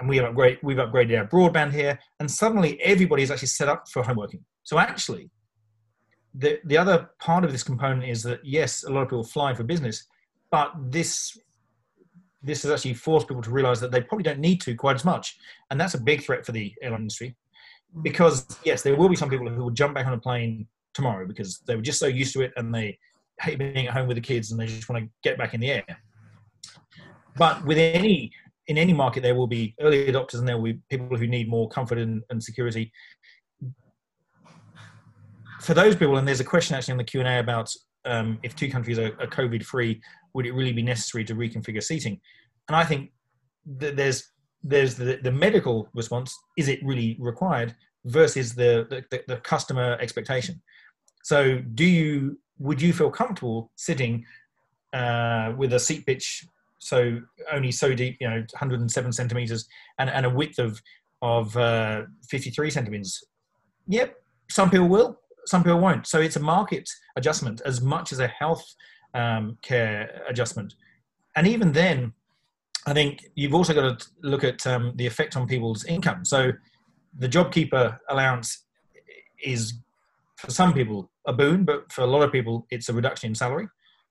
[0.00, 3.68] and we have upgrade, we've upgraded our broadband here, and suddenly everybody is actually set
[3.68, 4.44] up for home working.
[4.64, 5.30] So actually,
[6.34, 9.54] the the other part of this component is that yes, a lot of people fly
[9.54, 10.04] for business,
[10.50, 11.38] but this
[12.42, 15.04] this has actually forced people to realize that they probably don't need to quite as
[15.04, 15.38] much,
[15.70, 17.36] and that's a big threat for the airline industry.
[18.02, 21.26] Because yes, there will be some people who will jump back on a plane tomorrow
[21.26, 22.98] because they were just so used to it and they
[23.40, 25.60] hate being at home with the kids and they just want to get back in
[25.60, 25.84] the air.
[27.36, 28.32] But with any
[28.68, 31.48] in any market, there will be early adopters and there will be people who need
[31.48, 32.92] more comfort and, and security.
[35.60, 37.72] For those people, and there's a question actually on the Q and A about
[38.04, 40.00] um, if two countries are, are COVID free,
[40.34, 42.20] would it really be necessary to reconfigure seating?
[42.68, 43.12] And I think
[43.78, 44.28] that there's
[44.62, 46.36] there's the, the medical response.
[46.56, 47.74] Is it really required?
[48.06, 50.60] Versus the, the, the customer expectation.
[51.22, 54.24] So, do you would you feel comfortable sitting
[54.92, 56.46] uh, with a seat pitch
[56.78, 57.20] so
[57.52, 59.66] only so deep, you know, 107 centimeters
[59.98, 60.80] and, and a width of
[61.22, 63.24] of uh, 53 centimeters?
[63.88, 64.16] Yep,
[64.50, 66.06] some people will, some people won't.
[66.06, 68.64] So it's a market adjustment as much as a health
[69.14, 70.74] um, care adjustment.
[71.36, 72.12] And even then,
[72.86, 76.24] I think you've also got to look at um, the effect on people's income.
[76.24, 76.52] So
[77.16, 78.64] the JobKeeper allowance
[79.42, 79.74] is
[80.42, 83.34] for some people a boon, but for a lot of people, it's a reduction in
[83.34, 83.68] salary.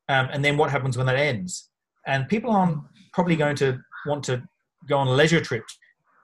[0.07, 1.69] Um, and then what happens when that ends?
[2.07, 2.79] And people aren't
[3.13, 4.41] probably going to want to
[4.88, 5.77] go on leisure trips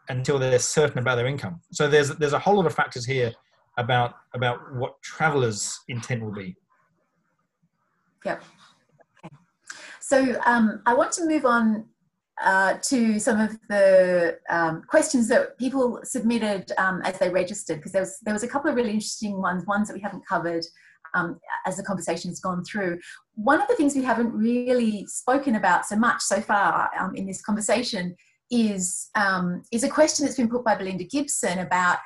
[0.09, 1.59] until they're certain about their income.
[1.73, 3.33] So there's there's a whole lot of factors here
[3.77, 6.55] about about what travelers' intent will be.
[8.25, 8.43] Yep.
[9.25, 9.35] Okay.
[9.99, 11.85] So um, I want to move on
[12.43, 17.91] uh, to some of the um, questions that people submitted um, as they registered, because
[17.91, 20.63] there was there was a couple of really interesting ones, ones that we haven't covered
[21.15, 22.99] um, as the conversation has gone through.
[23.35, 27.25] One of the things we haven't really spoken about so much so far um, in
[27.25, 28.15] this conversation
[28.51, 31.97] is um, is a question that's been put by Belinda Gibson about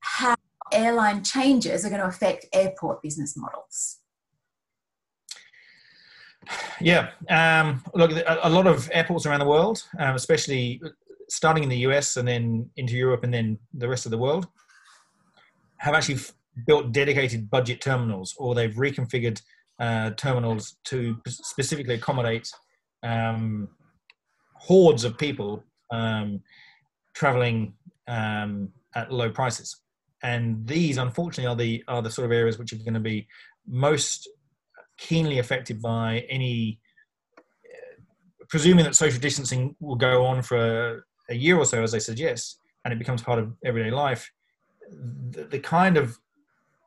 [0.00, 0.34] how
[0.72, 4.00] airline changes are going to affect airport business models.
[6.80, 10.80] Yeah, um, look, a lot of airports around the world, um, especially
[11.28, 14.46] starting in the US and then into Europe and then the rest of the world,
[15.78, 16.18] have actually
[16.66, 19.40] built dedicated budget terminals or they've reconfigured
[19.78, 22.48] uh, terminals to specifically accommodate
[23.02, 23.68] um,
[24.54, 26.40] hordes of people um,
[27.14, 27.74] traveling
[28.08, 29.80] um, at low prices.
[30.22, 33.26] And these, unfortunately, are the are the sort of areas which are going to be
[33.66, 34.28] most
[34.98, 36.80] keenly affected by any.
[37.66, 38.02] Uh,
[38.48, 41.00] presuming that social distancing will go on for a,
[41.32, 44.30] a year or so, as they suggest, and it becomes part of everyday life,
[45.30, 46.18] the, the kind of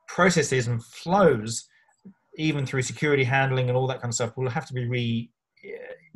[0.06, 1.68] processes and flows,
[2.36, 5.30] even through security handling and all that kind of stuff, will have to be re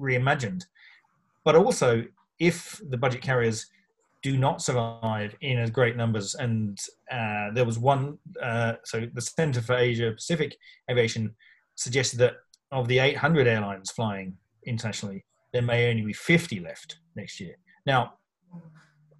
[0.01, 0.65] reimagined.
[1.45, 2.05] But also,
[2.39, 3.67] if the budget carriers
[4.23, 6.79] do not survive in as great numbers, and
[7.11, 10.57] uh, there was one, uh, so the Center for Asia Pacific
[10.91, 11.35] Aviation
[11.83, 12.35] suggested that
[12.71, 17.55] of the 800 airlines flying internationally, there may only be 50 left next year.
[17.87, 18.15] Now,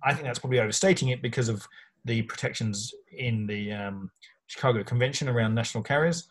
[0.03, 1.67] I think that's probably overstating it because of
[2.05, 4.11] the protections in the um,
[4.47, 6.29] Chicago Convention around national carriers.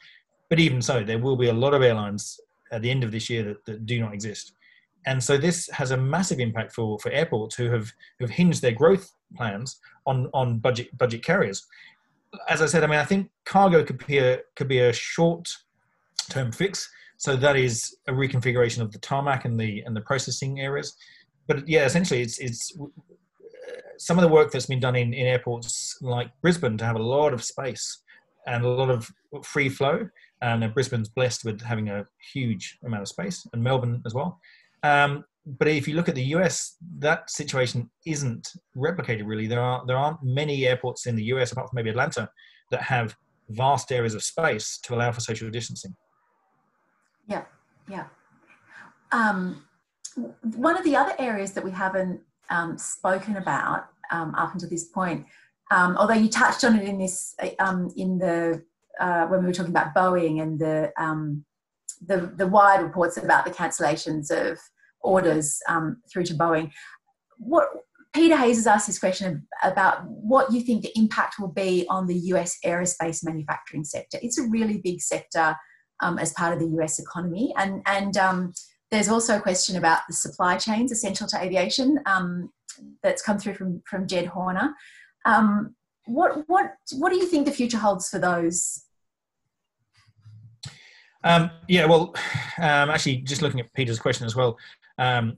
[0.50, 2.40] But even so, there will be a lot of airlines
[2.72, 4.54] at the end of this year that, that do not exist.
[5.06, 8.62] And so this has a massive impact for, for airports who have, who have hinged
[8.62, 11.66] their growth plans on, on budget, budget carriers.
[12.50, 15.56] As I said, I mean, I think cargo could be a, could be a short
[16.30, 16.90] term fix.
[17.18, 20.96] So that is a reconfiguration of the tarmac and the, and the processing areas.
[21.48, 22.76] But yeah, essentially it's, it's
[23.98, 27.04] some of the work that's been done in, in airports like Brisbane to have a
[27.04, 28.02] lot of space
[28.48, 29.10] and a lot of
[29.44, 30.10] free flow.
[30.42, 34.40] And Brisbane's blessed with having a huge amount of space, and Melbourne as well.
[34.82, 39.46] Um, but if you look at the US, that situation isn't replicated really.
[39.46, 42.28] There are there aren't many airports in the US, apart from maybe Atlanta,
[42.72, 43.16] that have
[43.50, 45.96] vast areas of space to allow for social distancing.
[47.32, 47.46] Yeah,
[47.90, 48.06] yeah.
[49.12, 49.64] Um,
[50.56, 54.86] one of the other areas that we haven't um, spoken about um, up until this
[54.86, 55.26] point
[55.72, 58.64] um, although you touched on it in this um, in the
[59.00, 61.46] uh, when we were talking about Boeing and the um,
[62.06, 64.60] the, the wide reports about the cancellations of
[65.02, 65.60] orders
[66.12, 66.72] through to Boeing.
[67.38, 67.70] What
[68.14, 72.06] Peter Hayes has asked this question about what you think the impact will be on
[72.06, 74.20] the US aerospace manufacturing sector.
[74.22, 75.56] It's a really big sector
[76.02, 78.54] um, as part of the US economy, and and um,
[78.92, 82.52] there's also a question about the supply chains essential to aviation um,
[83.02, 84.74] that's come through from, from Jed Horner.
[85.26, 85.76] Um,
[86.06, 88.86] what, what, what do you think the future holds for those?
[91.24, 92.14] Um, yeah, well,
[92.58, 94.58] um, actually, just looking at Peter's question as well,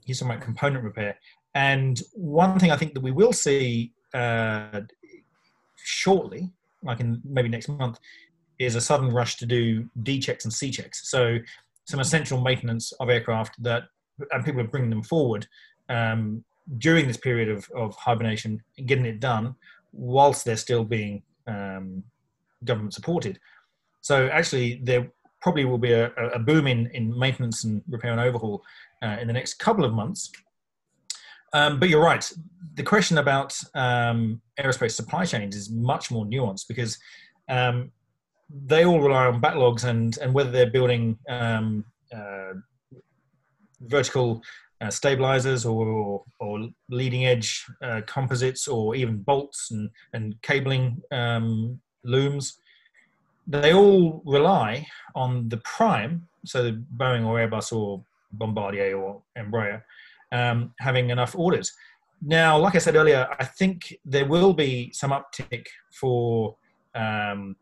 [0.04, 1.16] he's talking about component repair.
[1.54, 4.80] And one thing I think that we will see uh,
[5.76, 6.50] shortly,
[6.82, 8.00] like in maybe next month,
[8.58, 11.08] is a sudden rush to do D checks and C checks.
[11.10, 11.38] So
[11.86, 13.84] some essential maintenance of aircraft that,
[14.30, 15.46] and people are bringing them forward
[15.88, 16.44] um,
[16.78, 19.54] during this period of, of hibernation, getting it done
[19.92, 22.02] whilst they're still being um,
[22.64, 23.38] government supported.
[24.00, 28.20] So actually, there probably will be a, a boom in, in maintenance and repair and
[28.20, 28.62] overhaul
[29.02, 30.30] uh, in the next couple of months.
[31.52, 32.28] Um, but you're right.
[32.74, 36.98] The question about um, aerospace supply chains is much more nuanced because
[37.48, 37.92] um,
[38.48, 41.84] they all rely on backlogs and and whether they're building um,
[42.14, 42.54] uh,
[43.80, 44.42] vertical
[44.80, 51.80] uh, stabilizers or, or leading edge uh, composites or even bolts and, and cabling um,
[52.04, 52.58] looms,
[53.46, 59.82] they all rely on the prime, so Boeing or Airbus or Bombardier or Embraer,
[60.32, 61.72] um, having enough orders.
[62.22, 66.56] Now, like I said earlier, I think there will be some uptick for
[66.94, 67.56] um,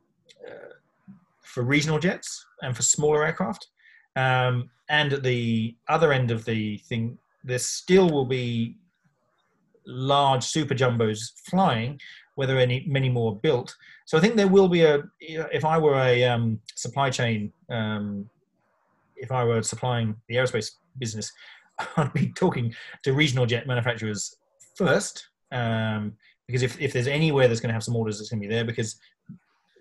[1.42, 3.68] for regional jets and for smaller aircraft.
[4.16, 8.76] Um, and at the other end of the thing, there still will be
[9.86, 11.98] large super jumbos flying,
[12.34, 13.74] whether any many more built.
[14.06, 15.02] So I think there will be a.
[15.20, 18.28] If I were a um, supply chain, um,
[19.16, 21.32] if I were supplying the aerospace business,
[21.96, 22.74] I'd be talking
[23.04, 24.36] to regional jet manufacturers
[24.76, 26.14] first, um,
[26.46, 28.52] because if, if there's anywhere that's going to have some orders, it's going to be
[28.52, 28.64] there.
[28.64, 28.96] Because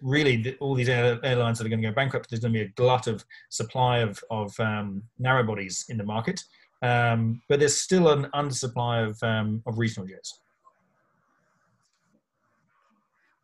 [0.02, 2.66] really all these air, airlines that are going to go bankrupt, there's going to be
[2.66, 6.44] a glut of supply of, of um, narrow bodies in the market.
[6.82, 10.40] Um, but there's still an undersupply of, um, of regional jets.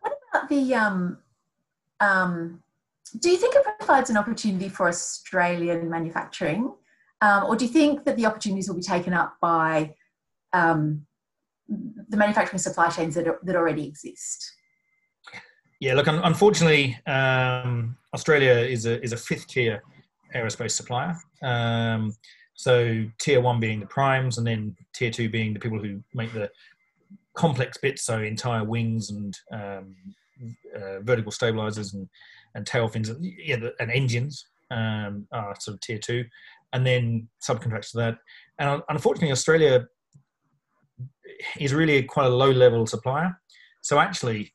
[0.02, 1.20] What about the, um,
[2.00, 2.64] um,
[3.20, 6.74] do you think it provides an opportunity for Australian manufacturing?
[7.22, 9.96] Um, or do you think that the opportunities will be taken up by
[10.54, 14.54] the manufacturing supply chains that, that already exist?
[15.80, 19.84] Yeah, look, unfortunately, um, Australia is a is a fifth tier
[20.34, 21.16] aerospace supplier.
[21.44, 22.16] Um,
[22.56, 26.34] so tier one being the primes, and then tier two being the people who make
[26.34, 26.50] the
[27.36, 29.96] complex bits, so entire wings and um,
[30.76, 32.10] uh, vertical stabilizers and
[32.56, 36.26] and tail fins, and, yeah, and engines um, are sort of tier two,
[36.74, 38.18] and then subcontracts to that.
[38.58, 39.88] And unfortunately, Australia
[41.60, 43.40] is really quite a low level supplier.
[43.84, 44.54] So actually,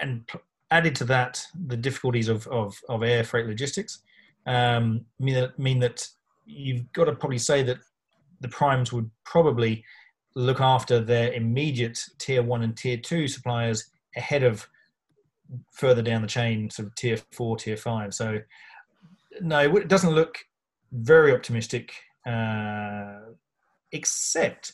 [0.00, 0.28] and
[0.70, 4.00] added to that, the difficulties of, of, of air freight logistics
[4.46, 6.06] um, mean that, mean that
[6.46, 7.78] you've got to probably say that
[8.40, 9.84] the primes would probably
[10.34, 14.66] look after their immediate tier one and tier two suppliers ahead of
[15.72, 18.12] further down the chain, sort of tier four, tier five.
[18.14, 18.38] So,
[19.40, 20.38] no, it doesn't look
[20.92, 21.92] very optimistic,
[22.26, 23.20] uh,
[23.92, 24.72] except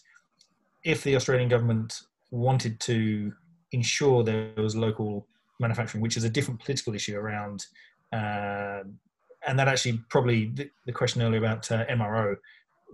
[0.85, 2.01] if the Australian government
[2.31, 3.33] wanted to
[3.73, 5.27] ensure there was local
[5.59, 7.67] manufacturing, which is a different political issue around.
[8.13, 8.81] Uh,
[9.47, 12.37] and that actually probably the, the question earlier about uh, MRO,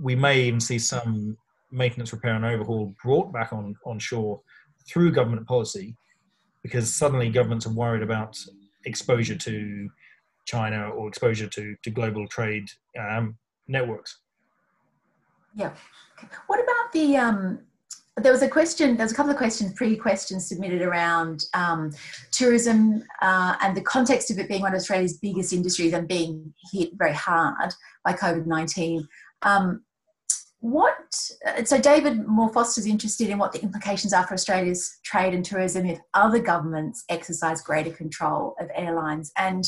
[0.00, 1.36] we may even see some
[1.70, 4.40] maintenance, repair, and overhaul brought back on on shore
[4.88, 5.96] through government policy,
[6.62, 8.38] because suddenly governments are worried about
[8.84, 9.88] exposure to
[10.44, 12.68] China or exposure to to global trade
[13.00, 14.18] um, networks.
[15.54, 15.72] Yeah.
[16.46, 17.60] What about the um,
[18.18, 21.92] there was a question, there was a couple of questions, pre-questions submitted around um,
[22.32, 26.54] tourism uh, and the context of it being one of Australia's biggest industries and being
[26.72, 29.06] hit very hard by COVID-19.
[29.42, 29.82] Um,
[30.60, 30.96] what,
[31.64, 35.44] so David Moore Foster is interested in what the implications are for Australia's trade and
[35.44, 39.30] tourism if other governments exercise greater control of airlines.
[39.36, 39.64] And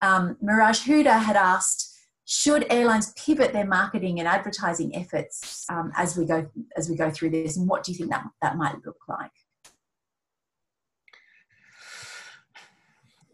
[0.00, 1.91] um, Miraj Huda had asked,
[2.32, 7.10] should airlines pivot their marketing and advertising efforts um, as we go as we go
[7.10, 7.58] through this?
[7.58, 9.30] And what do you think that that might look like?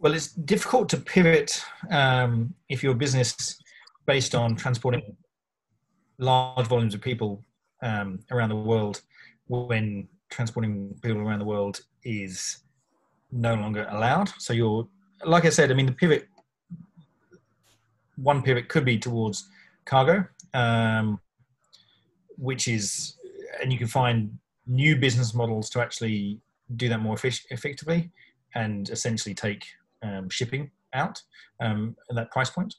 [0.01, 3.61] Well it's difficult to pivot um, if your business
[4.05, 5.17] based on transporting
[6.19, 7.45] large volumes of people
[7.83, 9.03] um, around the world
[9.47, 12.65] when transporting people around the world is
[13.31, 14.33] no longer allowed.
[14.39, 14.89] So you're
[15.25, 16.29] like i said i mean the pivot
[18.23, 19.49] one pivot could be towards
[19.85, 21.21] cargo, um,
[22.37, 23.17] which is,
[23.63, 26.41] and you can find new business models to actually
[26.77, 27.17] do that more
[27.51, 28.11] effectively
[28.55, 29.65] and essentially take
[30.03, 31.23] um, shipping out
[31.61, 32.75] um, at that price point.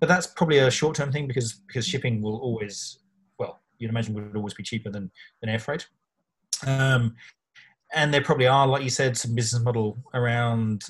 [0.00, 2.98] but that's probably a short term thing because because shipping will always
[3.38, 5.86] well you'd imagine would always be cheaper than than air freight.
[6.66, 7.14] Um,
[7.94, 10.84] and there probably are, like you said, some business model around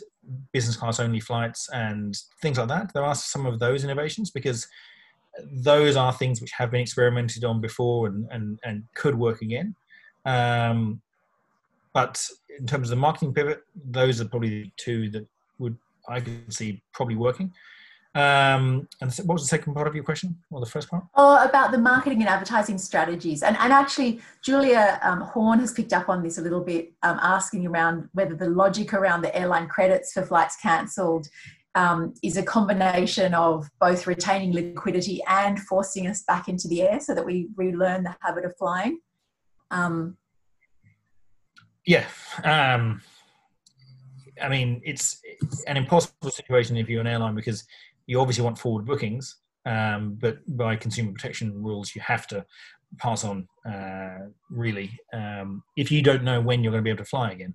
[0.52, 2.92] business class only flights and things like that.
[2.92, 4.66] There are some of those innovations because
[5.52, 9.74] those are things which have been experimented on before and, and, and could work again.
[10.24, 11.00] Um,
[11.92, 12.26] but
[12.58, 15.26] in terms of the marketing pivot, those are probably the two that
[15.58, 15.76] would
[16.08, 17.52] I could see probably working.
[18.16, 21.04] Um, and what was the second part of your question, or the first part?
[21.16, 23.42] Oh, about the marketing and advertising strategies.
[23.42, 27.20] And, and actually, Julia um, Horn has picked up on this a little bit, um,
[27.22, 31.28] asking around whether the logic around the airline credits for flights cancelled
[31.74, 36.98] um, is a combination of both retaining liquidity and forcing us back into the air
[37.00, 38.98] so that we relearn the habit of flying.
[39.70, 40.16] Um,
[41.84, 42.06] yeah.
[42.42, 43.02] Um,
[44.42, 45.20] I mean, it's
[45.66, 47.64] an impossible situation if you're an airline because
[48.07, 52.44] you obviously want forward bookings, um, but by consumer protection rules, you have to
[52.98, 53.48] pass on.
[53.68, 57.32] Uh, really, um, if you don't know when you're going to be able to fly
[57.32, 57.54] again,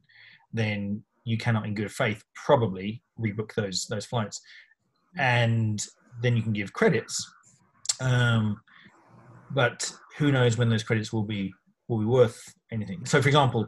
[0.54, 4.41] then you cannot, in good faith, probably rebook those those flights,
[5.18, 5.86] and
[6.22, 7.32] then you can give credits.
[8.02, 8.60] Um,
[9.52, 11.54] but who knows when those credits will be
[11.88, 13.06] will be worth anything?
[13.06, 13.68] So, for example,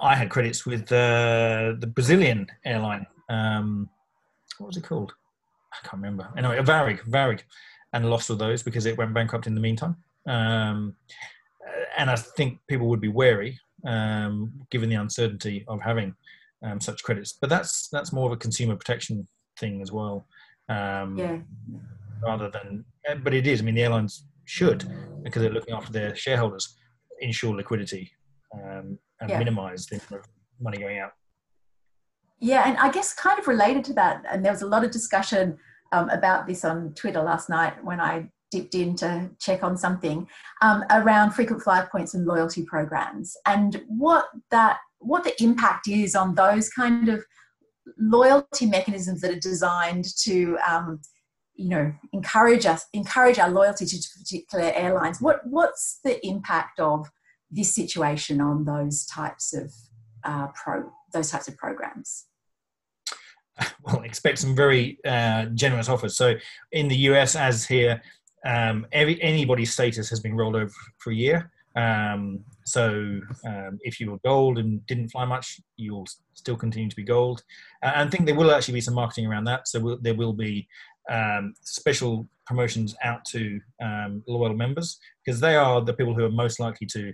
[0.00, 3.06] I had credits with uh, the Brazilian airline.
[3.28, 3.88] Um,
[4.58, 5.12] what was it called?
[5.74, 6.28] I can't remember.
[6.36, 7.40] Anyway, Varig, Varig,
[7.92, 9.96] and lost all those because it went bankrupt in the meantime.
[10.26, 10.96] Um,
[11.96, 16.14] and I think people would be wary um, given the uncertainty of having
[16.64, 17.36] um, such credits.
[17.40, 19.26] But that's that's more of a consumer protection
[19.58, 20.26] thing as well.
[20.68, 21.38] Um, yeah.
[22.22, 22.84] Rather than,
[23.22, 23.60] but it is.
[23.60, 24.84] I mean, the airlines should
[25.22, 26.76] because they're looking after their shareholders,
[27.20, 28.10] ensure liquidity
[28.54, 29.38] um, and yeah.
[29.38, 30.00] minimise the
[30.60, 31.12] money going out.
[32.44, 34.90] Yeah, and I guess kind of related to that, and there was a lot of
[34.90, 35.56] discussion
[35.92, 40.28] um, about this on Twitter last night when I dipped in to check on something
[40.60, 46.14] um, around frequent flyer points and loyalty programs and what that what the impact is
[46.14, 47.24] on those kind of
[47.98, 51.00] loyalty mechanisms that are designed to um,
[51.54, 57.08] you know encourage us encourage our loyalty to particular airlines what what's the impact of
[57.50, 59.72] this situation on those types of
[60.24, 62.26] uh, pro those types of programs?
[63.84, 66.16] Well, expect some very uh, generous offers.
[66.16, 66.34] So
[66.72, 68.00] in the US, as here,
[68.46, 71.50] um, every, anybody's status has been rolled over for a year.
[71.76, 76.96] Um, so um, if you were gold and didn't fly much, you'll still continue to
[76.96, 77.42] be gold.
[77.82, 79.68] Uh, and I think there will actually be some marketing around that.
[79.68, 80.66] So we'll, there will be
[81.10, 86.30] um, special promotions out to um, loyal members because they are the people who are
[86.30, 87.12] most likely to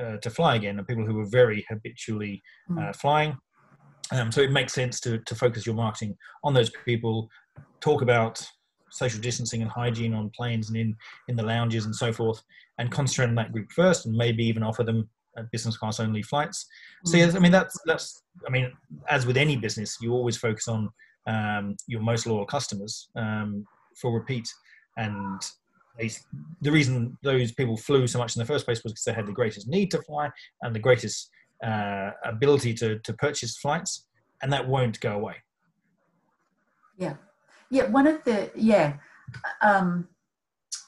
[0.00, 2.96] uh, to fly again and people who are very habitually uh, mm.
[2.96, 3.36] flying.
[4.12, 7.28] Um, so it makes sense to, to focus your marketing on those people,
[7.80, 8.46] talk about
[8.90, 10.94] social distancing and hygiene on planes and in,
[11.28, 12.42] in the lounges and so forth,
[12.78, 15.08] and concentrate on that group first, and maybe even offer them
[15.50, 16.66] business class only flights.
[17.06, 18.70] So yes, I mean that's that's I mean
[19.08, 20.90] as with any business, you always focus on
[21.26, 23.64] um, your most loyal customers um,
[23.96, 24.48] for repeat,
[24.96, 25.40] and
[25.98, 26.10] they,
[26.60, 29.26] the reason those people flew so much in the first place was because they had
[29.26, 30.30] the greatest need to fly
[30.62, 31.30] and the greatest
[31.62, 34.06] uh, ability to, to purchase flights,
[34.42, 35.36] and that won't go away.
[36.98, 37.14] Yeah,
[37.70, 37.86] yeah.
[37.86, 38.94] One of the yeah,
[39.62, 40.08] um,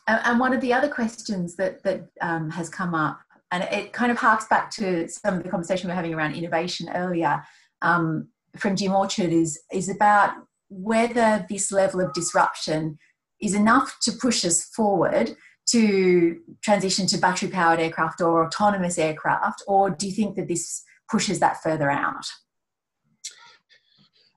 [0.07, 3.20] and one of the other questions that that um, has come up,
[3.51, 6.35] and it kind of harks back to some of the conversation we are having around
[6.35, 7.43] innovation earlier
[7.83, 10.35] um, from Jim Orchard, is is about
[10.68, 12.99] whether this level of disruption
[13.41, 15.37] is enough to push us forward
[15.67, 20.83] to transition to battery powered aircraft or autonomous aircraft, or do you think that this
[21.11, 22.27] pushes that further out?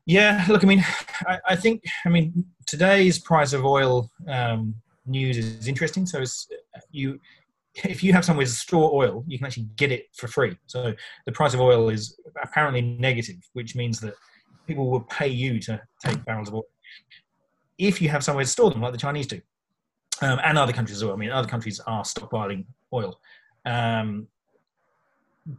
[0.06, 0.86] Yeah, look, I mean,
[1.28, 4.74] I, I think, I mean, today's price of oil um,
[5.06, 6.06] news is interesting.
[6.06, 6.24] So
[6.92, 7.20] you,
[7.76, 10.58] if you have somewhere to store oil, you can actually get it for free.
[10.68, 10.94] So
[11.26, 14.14] the price of oil is apparently negative, which means that
[14.66, 16.64] people will pay you to take barrels of oil
[17.78, 19.40] if you have somewhere to store them, like the Chinese do,
[20.22, 21.14] um, and other countries as well.
[21.14, 23.20] I mean, other countries are stockpiling oil.
[23.66, 24.28] Um,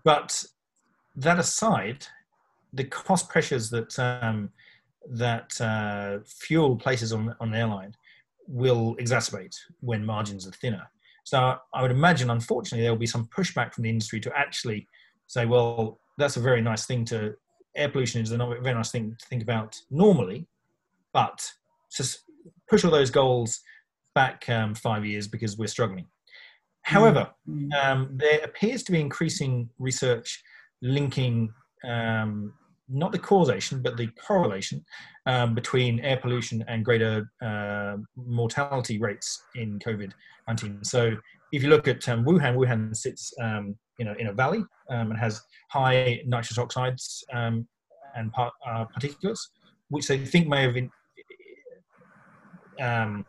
[0.05, 0.45] but
[1.17, 2.07] that aside,
[2.73, 4.51] the cost pressures that um,
[5.11, 7.95] that uh, fuel places on on an airline
[8.47, 10.91] will exacerbate when margins are thinner.
[11.25, 14.89] So I would imagine, unfortunately, there will be some pushback from the industry to actually
[15.27, 17.35] say, well, that's a very nice thing to
[17.77, 20.47] air pollution is a very nice thing to think about normally,
[21.13, 21.51] but
[21.95, 22.21] just
[22.69, 23.61] push all those goals
[24.23, 26.07] back um, five years because we're struggling.
[26.83, 27.73] However, mm-hmm.
[27.83, 30.43] um, there appears to be increasing research
[30.83, 31.53] linking
[31.89, 32.53] um,
[32.89, 34.85] not the causation, but the correlation
[35.27, 40.11] um, between air pollution and greater uh, mortality rates in COVID
[40.49, 40.83] 19.
[40.83, 41.14] So,
[41.53, 45.11] if you look at um, Wuhan, Wuhan sits um, you know, in a valley um,
[45.11, 47.66] and has high nitrous oxides um,
[48.16, 49.41] and part, uh, particulates,
[49.91, 50.91] which they think may have been,
[52.81, 53.25] um,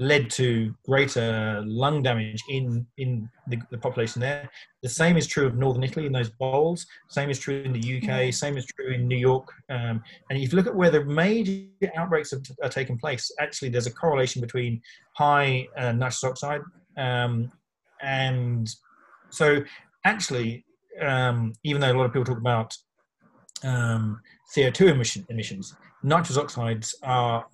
[0.00, 4.48] led to greater lung damage in in the, the, population there.
[4.82, 6.86] The same is true of northern Italy in those bowls.
[7.08, 8.08] Same is true in the UK.
[8.08, 8.30] Mm-hmm.
[8.30, 9.52] Same is true in New York.
[9.70, 11.64] Um, and if you look at where the major
[11.96, 14.80] outbreaks have, are taking place, actually there's a correlation between
[15.14, 16.60] high uh, nitrous oxide
[16.98, 17.50] um,
[18.02, 18.68] and
[19.30, 19.62] so
[20.04, 20.64] actually,
[21.00, 22.76] um, even though a lot of people talk about
[23.64, 24.20] um,
[24.54, 27.46] CO2 emission, emissions, nitrous oxides are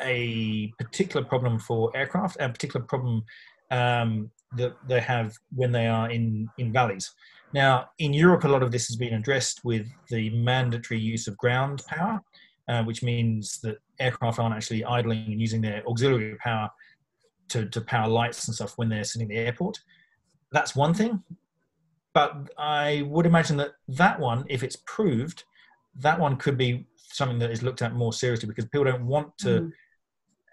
[0.00, 3.24] a particular problem for aircraft, a particular problem
[3.70, 7.12] um, that they have when they are in, in valleys.
[7.54, 11.36] Now, in Europe, a lot of this has been addressed with the mandatory use of
[11.36, 12.20] ground power,
[12.68, 16.70] uh, which means that aircraft aren't actually idling and using their auxiliary power
[17.48, 19.78] to, to power lights and stuff when they're sitting in the airport.
[20.50, 21.22] That's one thing.
[22.14, 25.44] But I would imagine that that one, if it's proved,
[25.96, 29.36] that one could be something that is looked at more seriously because people don't want
[29.38, 29.72] to mm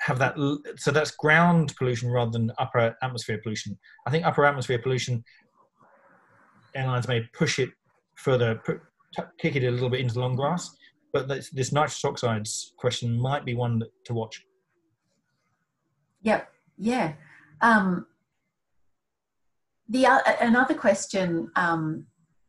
[0.02, 0.36] have that
[0.78, 3.78] so that's ground pollution rather than upper atmosphere pollution.
[4.08, 5.24] I think upper atmosphere pollution
[6.76, 7.70] airlines may push it
[8.16, 8.82] further put,
[9.40, 10.76] kick it a little bit into the long grass
[11.12, 14.44] but this, this nitrous oxides question might be one to watch.
[16.22, 16.48] Yep
[16.80, 17.14] yeah.
[17.62, 18.08] Um,
[19.90, 22.06] the uh, another question um,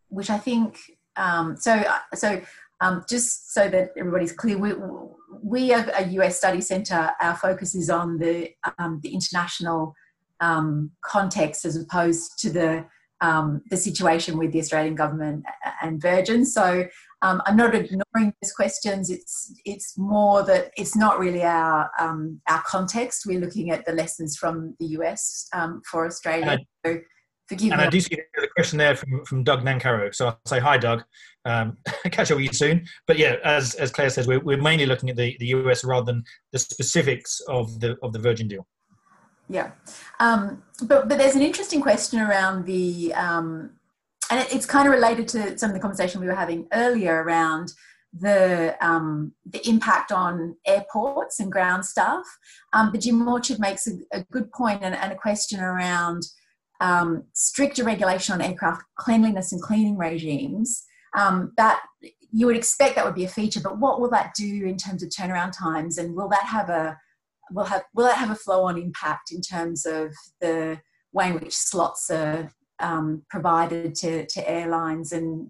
[0.09, 0.79] which i think
[1.17, 2.41] um, so uh, so
[2.81, 4.73] um, just so that everybody's clear, we,
[5.43, 7.11] we are a US study centre.
[7.21, 9.95] Our focus is on the, um, the international
[10.41, 12.87] um, context as opposed to the,
[13.21, 15.45] um, the situation with the Australian government
[15.83, 16.45] and Virgin.
[16.45, 16.87] So
[17.23, 19.11] um, I'm not ignoring those questions.
[19.11, 23.25] It's, it's more that it's not really our, um, our context.
[23.27, 25.49] We're looking at the lessons from the US
[25.91, 26.59] for Australia.
[26.85, 26.99] So,
[27.51, 27.87] Forgive and me.
[27.89, 30.15] I do see the question there from, from Doug Nancaro.
[30.15, 31.03] So I'll say hi, Doug.
[31.45, 31.79] Um,
[32.13, 32.87] catch up with you soon.
[33.09, 36.07] But yeah, as, as Claire says, we're, we're mainly looking at the, the US rather
[36.07, 36.23] than
[36.53, 38.69] the specifics of the of the Virgin deal.
[39.49, 39.73] Yeah,
[40.21, 43.73] um, but but there's an interesting question around the, um,
[44.31, 47.25] and it, it's kind of related to some of the conversation we were having earlier
[47.25, 47.73] around
[48.17, 52.25] the um, the impact on airports and ground staff.
[52.73, 56.23] Um, but Jim Orchard makes a, a good point and, and, a question around
[56.81, 60.85] um, stricter regulation on aircraft cleanliness and cleaning regimes,
[61.17, 61.81] um, that
[62.33, 63.61] you would expect that would be a feature.
[63.63, 66.99] But what will that do in terms of turnaround times, and will that have a
[67.51, 70.81] will have will that have a flow on impact in terms of the
[71.13, 75.13] way in which slots are um, provided to, to airlines?
[75.13, 75.49] And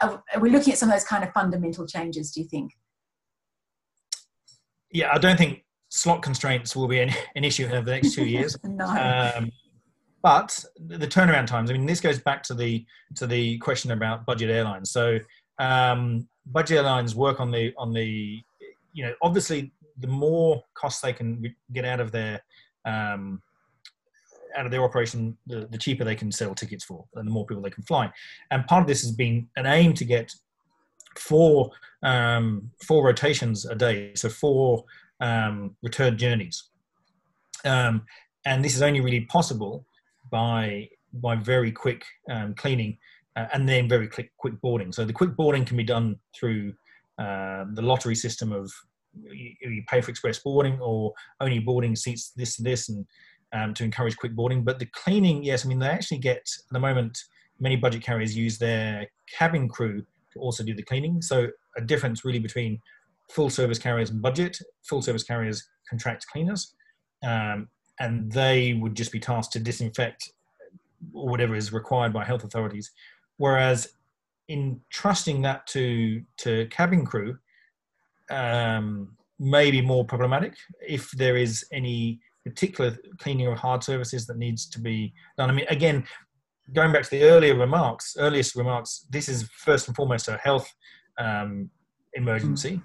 [0.00, 2.32] are we looking at some of those kind of fundamental changes?
[2.32, 2.72] Do you think?
[4.90, 8.24] Yeah, I don't think slot constraints will be an, an issue over the next two
[8.24, 8.56] years.
[8.64, 8.86] no.
[8.86, 9.52] Um,
[10.22, 11.70] but the turnaround times.
[11.70, 12.84] I mean, this goes back to the
[13.16, 14.90] to the question about budget airlines.
[14.90, 15.18] So
[15.58, 18.42] um, budget airlines work on the on the
[18.92, 22.40] you know obviously the more costs they can get out of their
[22.84, 23.42] um,
[24.56, 27.46] out of their operation, the, the cheaper they can sell tickets for, and the more
[27.46, 28.10] people they can fly.
[28.50, 30.32] And part of this has been an aim to get
[31.16, 31.70] four
[32.02, 34.84] um, four rotations a day, so four
[35.20, 36.64] um, return journeys.
[37.64, 38.02] Um,
[38.44, 39.84] and this is only really possible
[40.30, 42.98] by by very quick um, cleaning
[43.36, 44.92] uh, and then very quick quick boarding.
[44.92, 46.72] So the quick boarding can be done through
[47.18, 48.70] uh, the lottery system of
[49.14, 53.06] you, you, pay for express boarding or only boarding seats this and this and
[53.52, 54.62] um, to encourage quick boarding.
[54.62, 57.18] But the cleaning, yes, I mean they actually get at the moment
[57.60, 59.06] many budget carriers use their
[59.36, 60.02] cabin crew
[60.32, 61.22] to also do the cleaning.
[61.22, 62.80] So a difference really between
[63.30, 64.58] full service carriers and budget.
[64.84, 66.74] Full service carriers contract cleaners.
[67.24, 67.68] Um,
[68.00, 70.32] and they would just be tasked to disinfect
[71.12, 72.90] or whatever is required by health authorities.
[73.36, 73.88] Whereas
[74.48, 77.38] in trusting that to to cabin crew
[78.30, 80.54] um, may be more problematic
[80.86, 85.50] if there is any particular cleaning of hard surfaces that needs to be done.
[85.50, 86.04] I mean, again,
[86.72, 90.68] going back to the earlier remarks, earliest remarks, this is first and foremost a health
[91.18, 91.70] um,
[92.14, 92.76] emergency.
[92.76, 92.82] Mm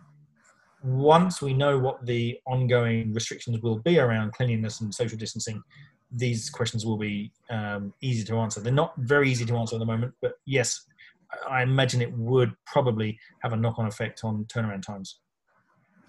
[0.84, 5.62] once we know what the ongoing restrictions will be around cleanliness and social distancing,
[6.12, 8.60] these questions will be um, easy to answer.
[8.60, 10.86] They're not very easy to answer at the moment, but yes,
[11.50, 15.20] I imagine it would probably have a knock on effect on turnaround times.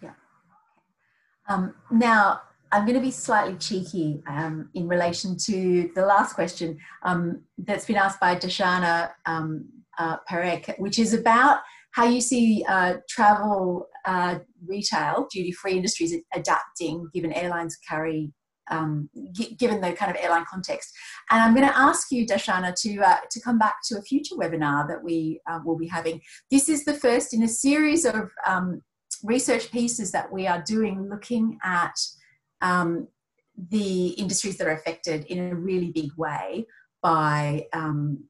[0.02, 0.10] Yeah.
[1.48, 6.78] Um, now, I'm going to be slightly cheeky um, in relation to the last question
[7.04, 9.66] um, that's been asked by Darshana um,
[9.98, 11.60] uh, Perek, which is about
[11.92, 18.32] how you see uh, travel, uh, retail, duty free industries adapting given airlines carry.
[18.70, 20.90] Um, g- given the kind of airline context,
[21.30, 24.36] and I'm going to ask you, Darshana, to uh, to come back to a future
[24.36, 26.22] webinar that we uh, will be having.
[26.50, 28.80] This is the first in a series of um,
[29.22, 31.94] research pieces that we are doing, looking at
[32.62, 33.06] um,
[33.70, 36.64] the industries that are affected in a really big way
[37.02, 38.24] by um,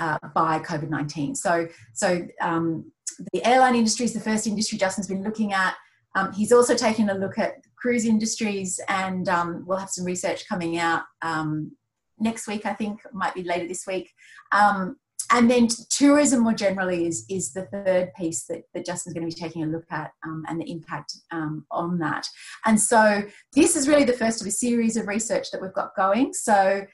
[0.00, 1.36] uh, by COVID nineteen.
[1.36, 2.90] So so um,
[3.32, 5.74] the airline industry is the first industry Justin's been looking at.
[6.14, 10.48] Um, he's also taken a look at cruise industries, and um, we'll have some research
[10.48, 11.72] coming out um,
[12.18, 12.64] next week.
[12.66, 14.12] I think might be later this week.
[14.52, 14.96] Um,
[15.32, 19.34] and then tourism more generally is, is the third piece that, that Justin's going to
[19.34, 22.26] be taking a look at um, and the impact um, on that.
[22.64, 25.96] And so this is really the first of a series of research that we've got
[25.96, 26.32] going.
[26.32, 26.86] So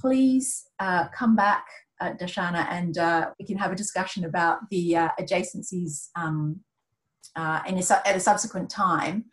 [0.00, 1.64] please uh, come back,
[2.00, 6.60] uh, Darshana, and uh, we can have a discussion about the uh, adjacencies um,
[7.34, 9.24] uh, in a, at a subsequent time.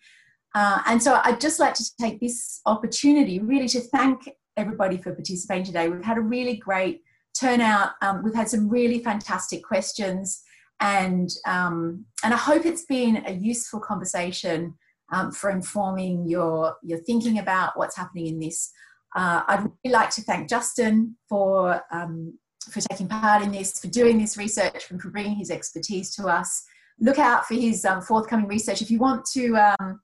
[0.56, 5.14] Uh, and so I'd just like to take this opportunity really to thank everybody for
[5.14, 5.90] participating today.
[5.90, 7.02] We've had a really great
[7.40, 7.92] turnout.
[8.02, 10.44] Um, we've had some really fantastic questions,
[10.80, 14.76] and um, and I hope it's been a useful conversation
[15.12, 18.72] um, for informing your your thinking about what's happening in this.
[19.16, 22.38] Uh, I'd really like to thank Justin for um,
[22.72, 26.28] for taking part in this, for doing this research, and for bringing his expertise to
[26.28, 26.64] us.
[27.00, 28.82] Look out for his um, forthcoming research.
[28.82, 30.02] If you want to um,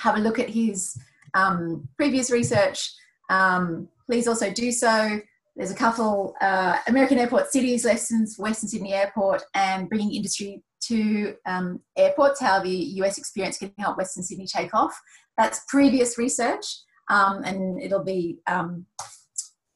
[0.00, 0.96] have a look at his
[1.96, 2.90] previous research,
[4.06, 5.20] please also do so.
[5.56, 11.34] There's a couple uh, American Airport Cities lessons Western Sydney Airport and bringing industry to
[11.46, 14.98] um, airports, how the US experience can help Western Sydney take off.
[15.36, 16.64] That's previous research,
[17.10, 18.86] um, and it'll be um,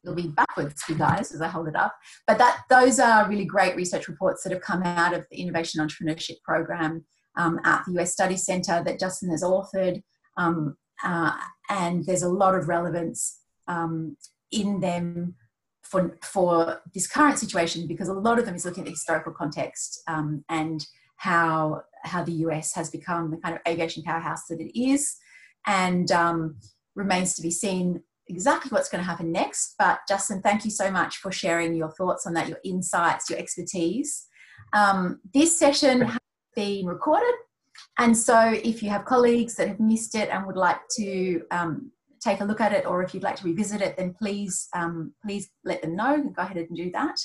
[0.07, 1.95] it'll be backwards you guys as I hold it up.
[2.27, 5.87] But that those are really great research reports that have come out of the Innovation
[5.87, 7.05] Entrepreneurship Program
[7.37, 10.03] um, at the US Study Centre that Justin has authored,
[10.37, 11.33] um, uh,
[11.69, 14.17] and there's a lot of relevance um,
[14.53, 15.35] in them
[15.83, 19.33] for, for this current situation because a lot of them is looking at the historical
[19.33, 20.87] context um, and
[21.17, 25.17] how how the US has become the kind of aviation powerhouse that it is,
[25.67, 26.57] and um,
[26.95, 29.75] remains to be seen exactly what's going to happen next.
[29.79, 33.39] But Justin, thank you so much for sharing your thoughts on that, your insights, your
[33.39, 34.27] expertise.
[34.73, 36.21] Um, this session has
[36.55, 37.35] been recorded,
[37.99, 41.93] and so if you have colleagues that have missed it and would like to um,
[42.21, 45.13] take a look at it, or if you'd like to revisit it, then please um,
[45.25, 46.15] please let them know.
[46.15, 47.17] and Go ahead and do that,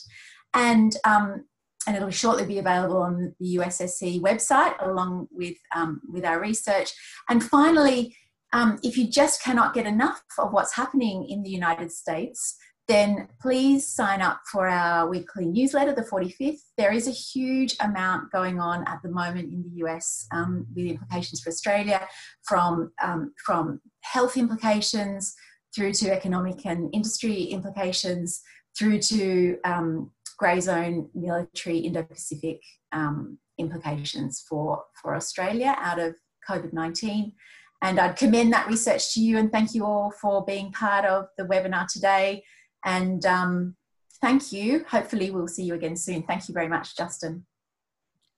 [0.53, 1.45] and um,
[1.87, 6.91] and it'll shortly be available on the USSC website along with um, with our research.
[7.29, 8.15] And finally,
[8.53, 13.29] um, if you just cannot get enough of what's happening in the United States, then
[13.41, 16.59] please sign up for our weekly newsletter, the 45th.
[16.77, 20.87] There is a huge amount going on at the moment in the US um, with
[20.87, 22.05] implications for Australia
[22.43, 25.33] from, um, from health implications
[25.73, 28.41] through to economic and industry implications
[28.77, 32.59] through to um, grey zone military Indo-Pacific
[32.91, 36.15] um, implications for, for Australia out of
[36.49, 37.33] COVID-19.
[37.81, 41.27] And I'd commend that research to you and thank you all for being part of
[41.37, 42.43] the webinar today.
[42.85, 43.75] And um,
[44.21, 44.85] thank you.
[44.87, 46.23] Hopefully, we'll see you again soon.
[46.23, 47.45] Thank you very much, Justin.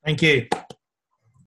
[0.03, 0.47] Thank you.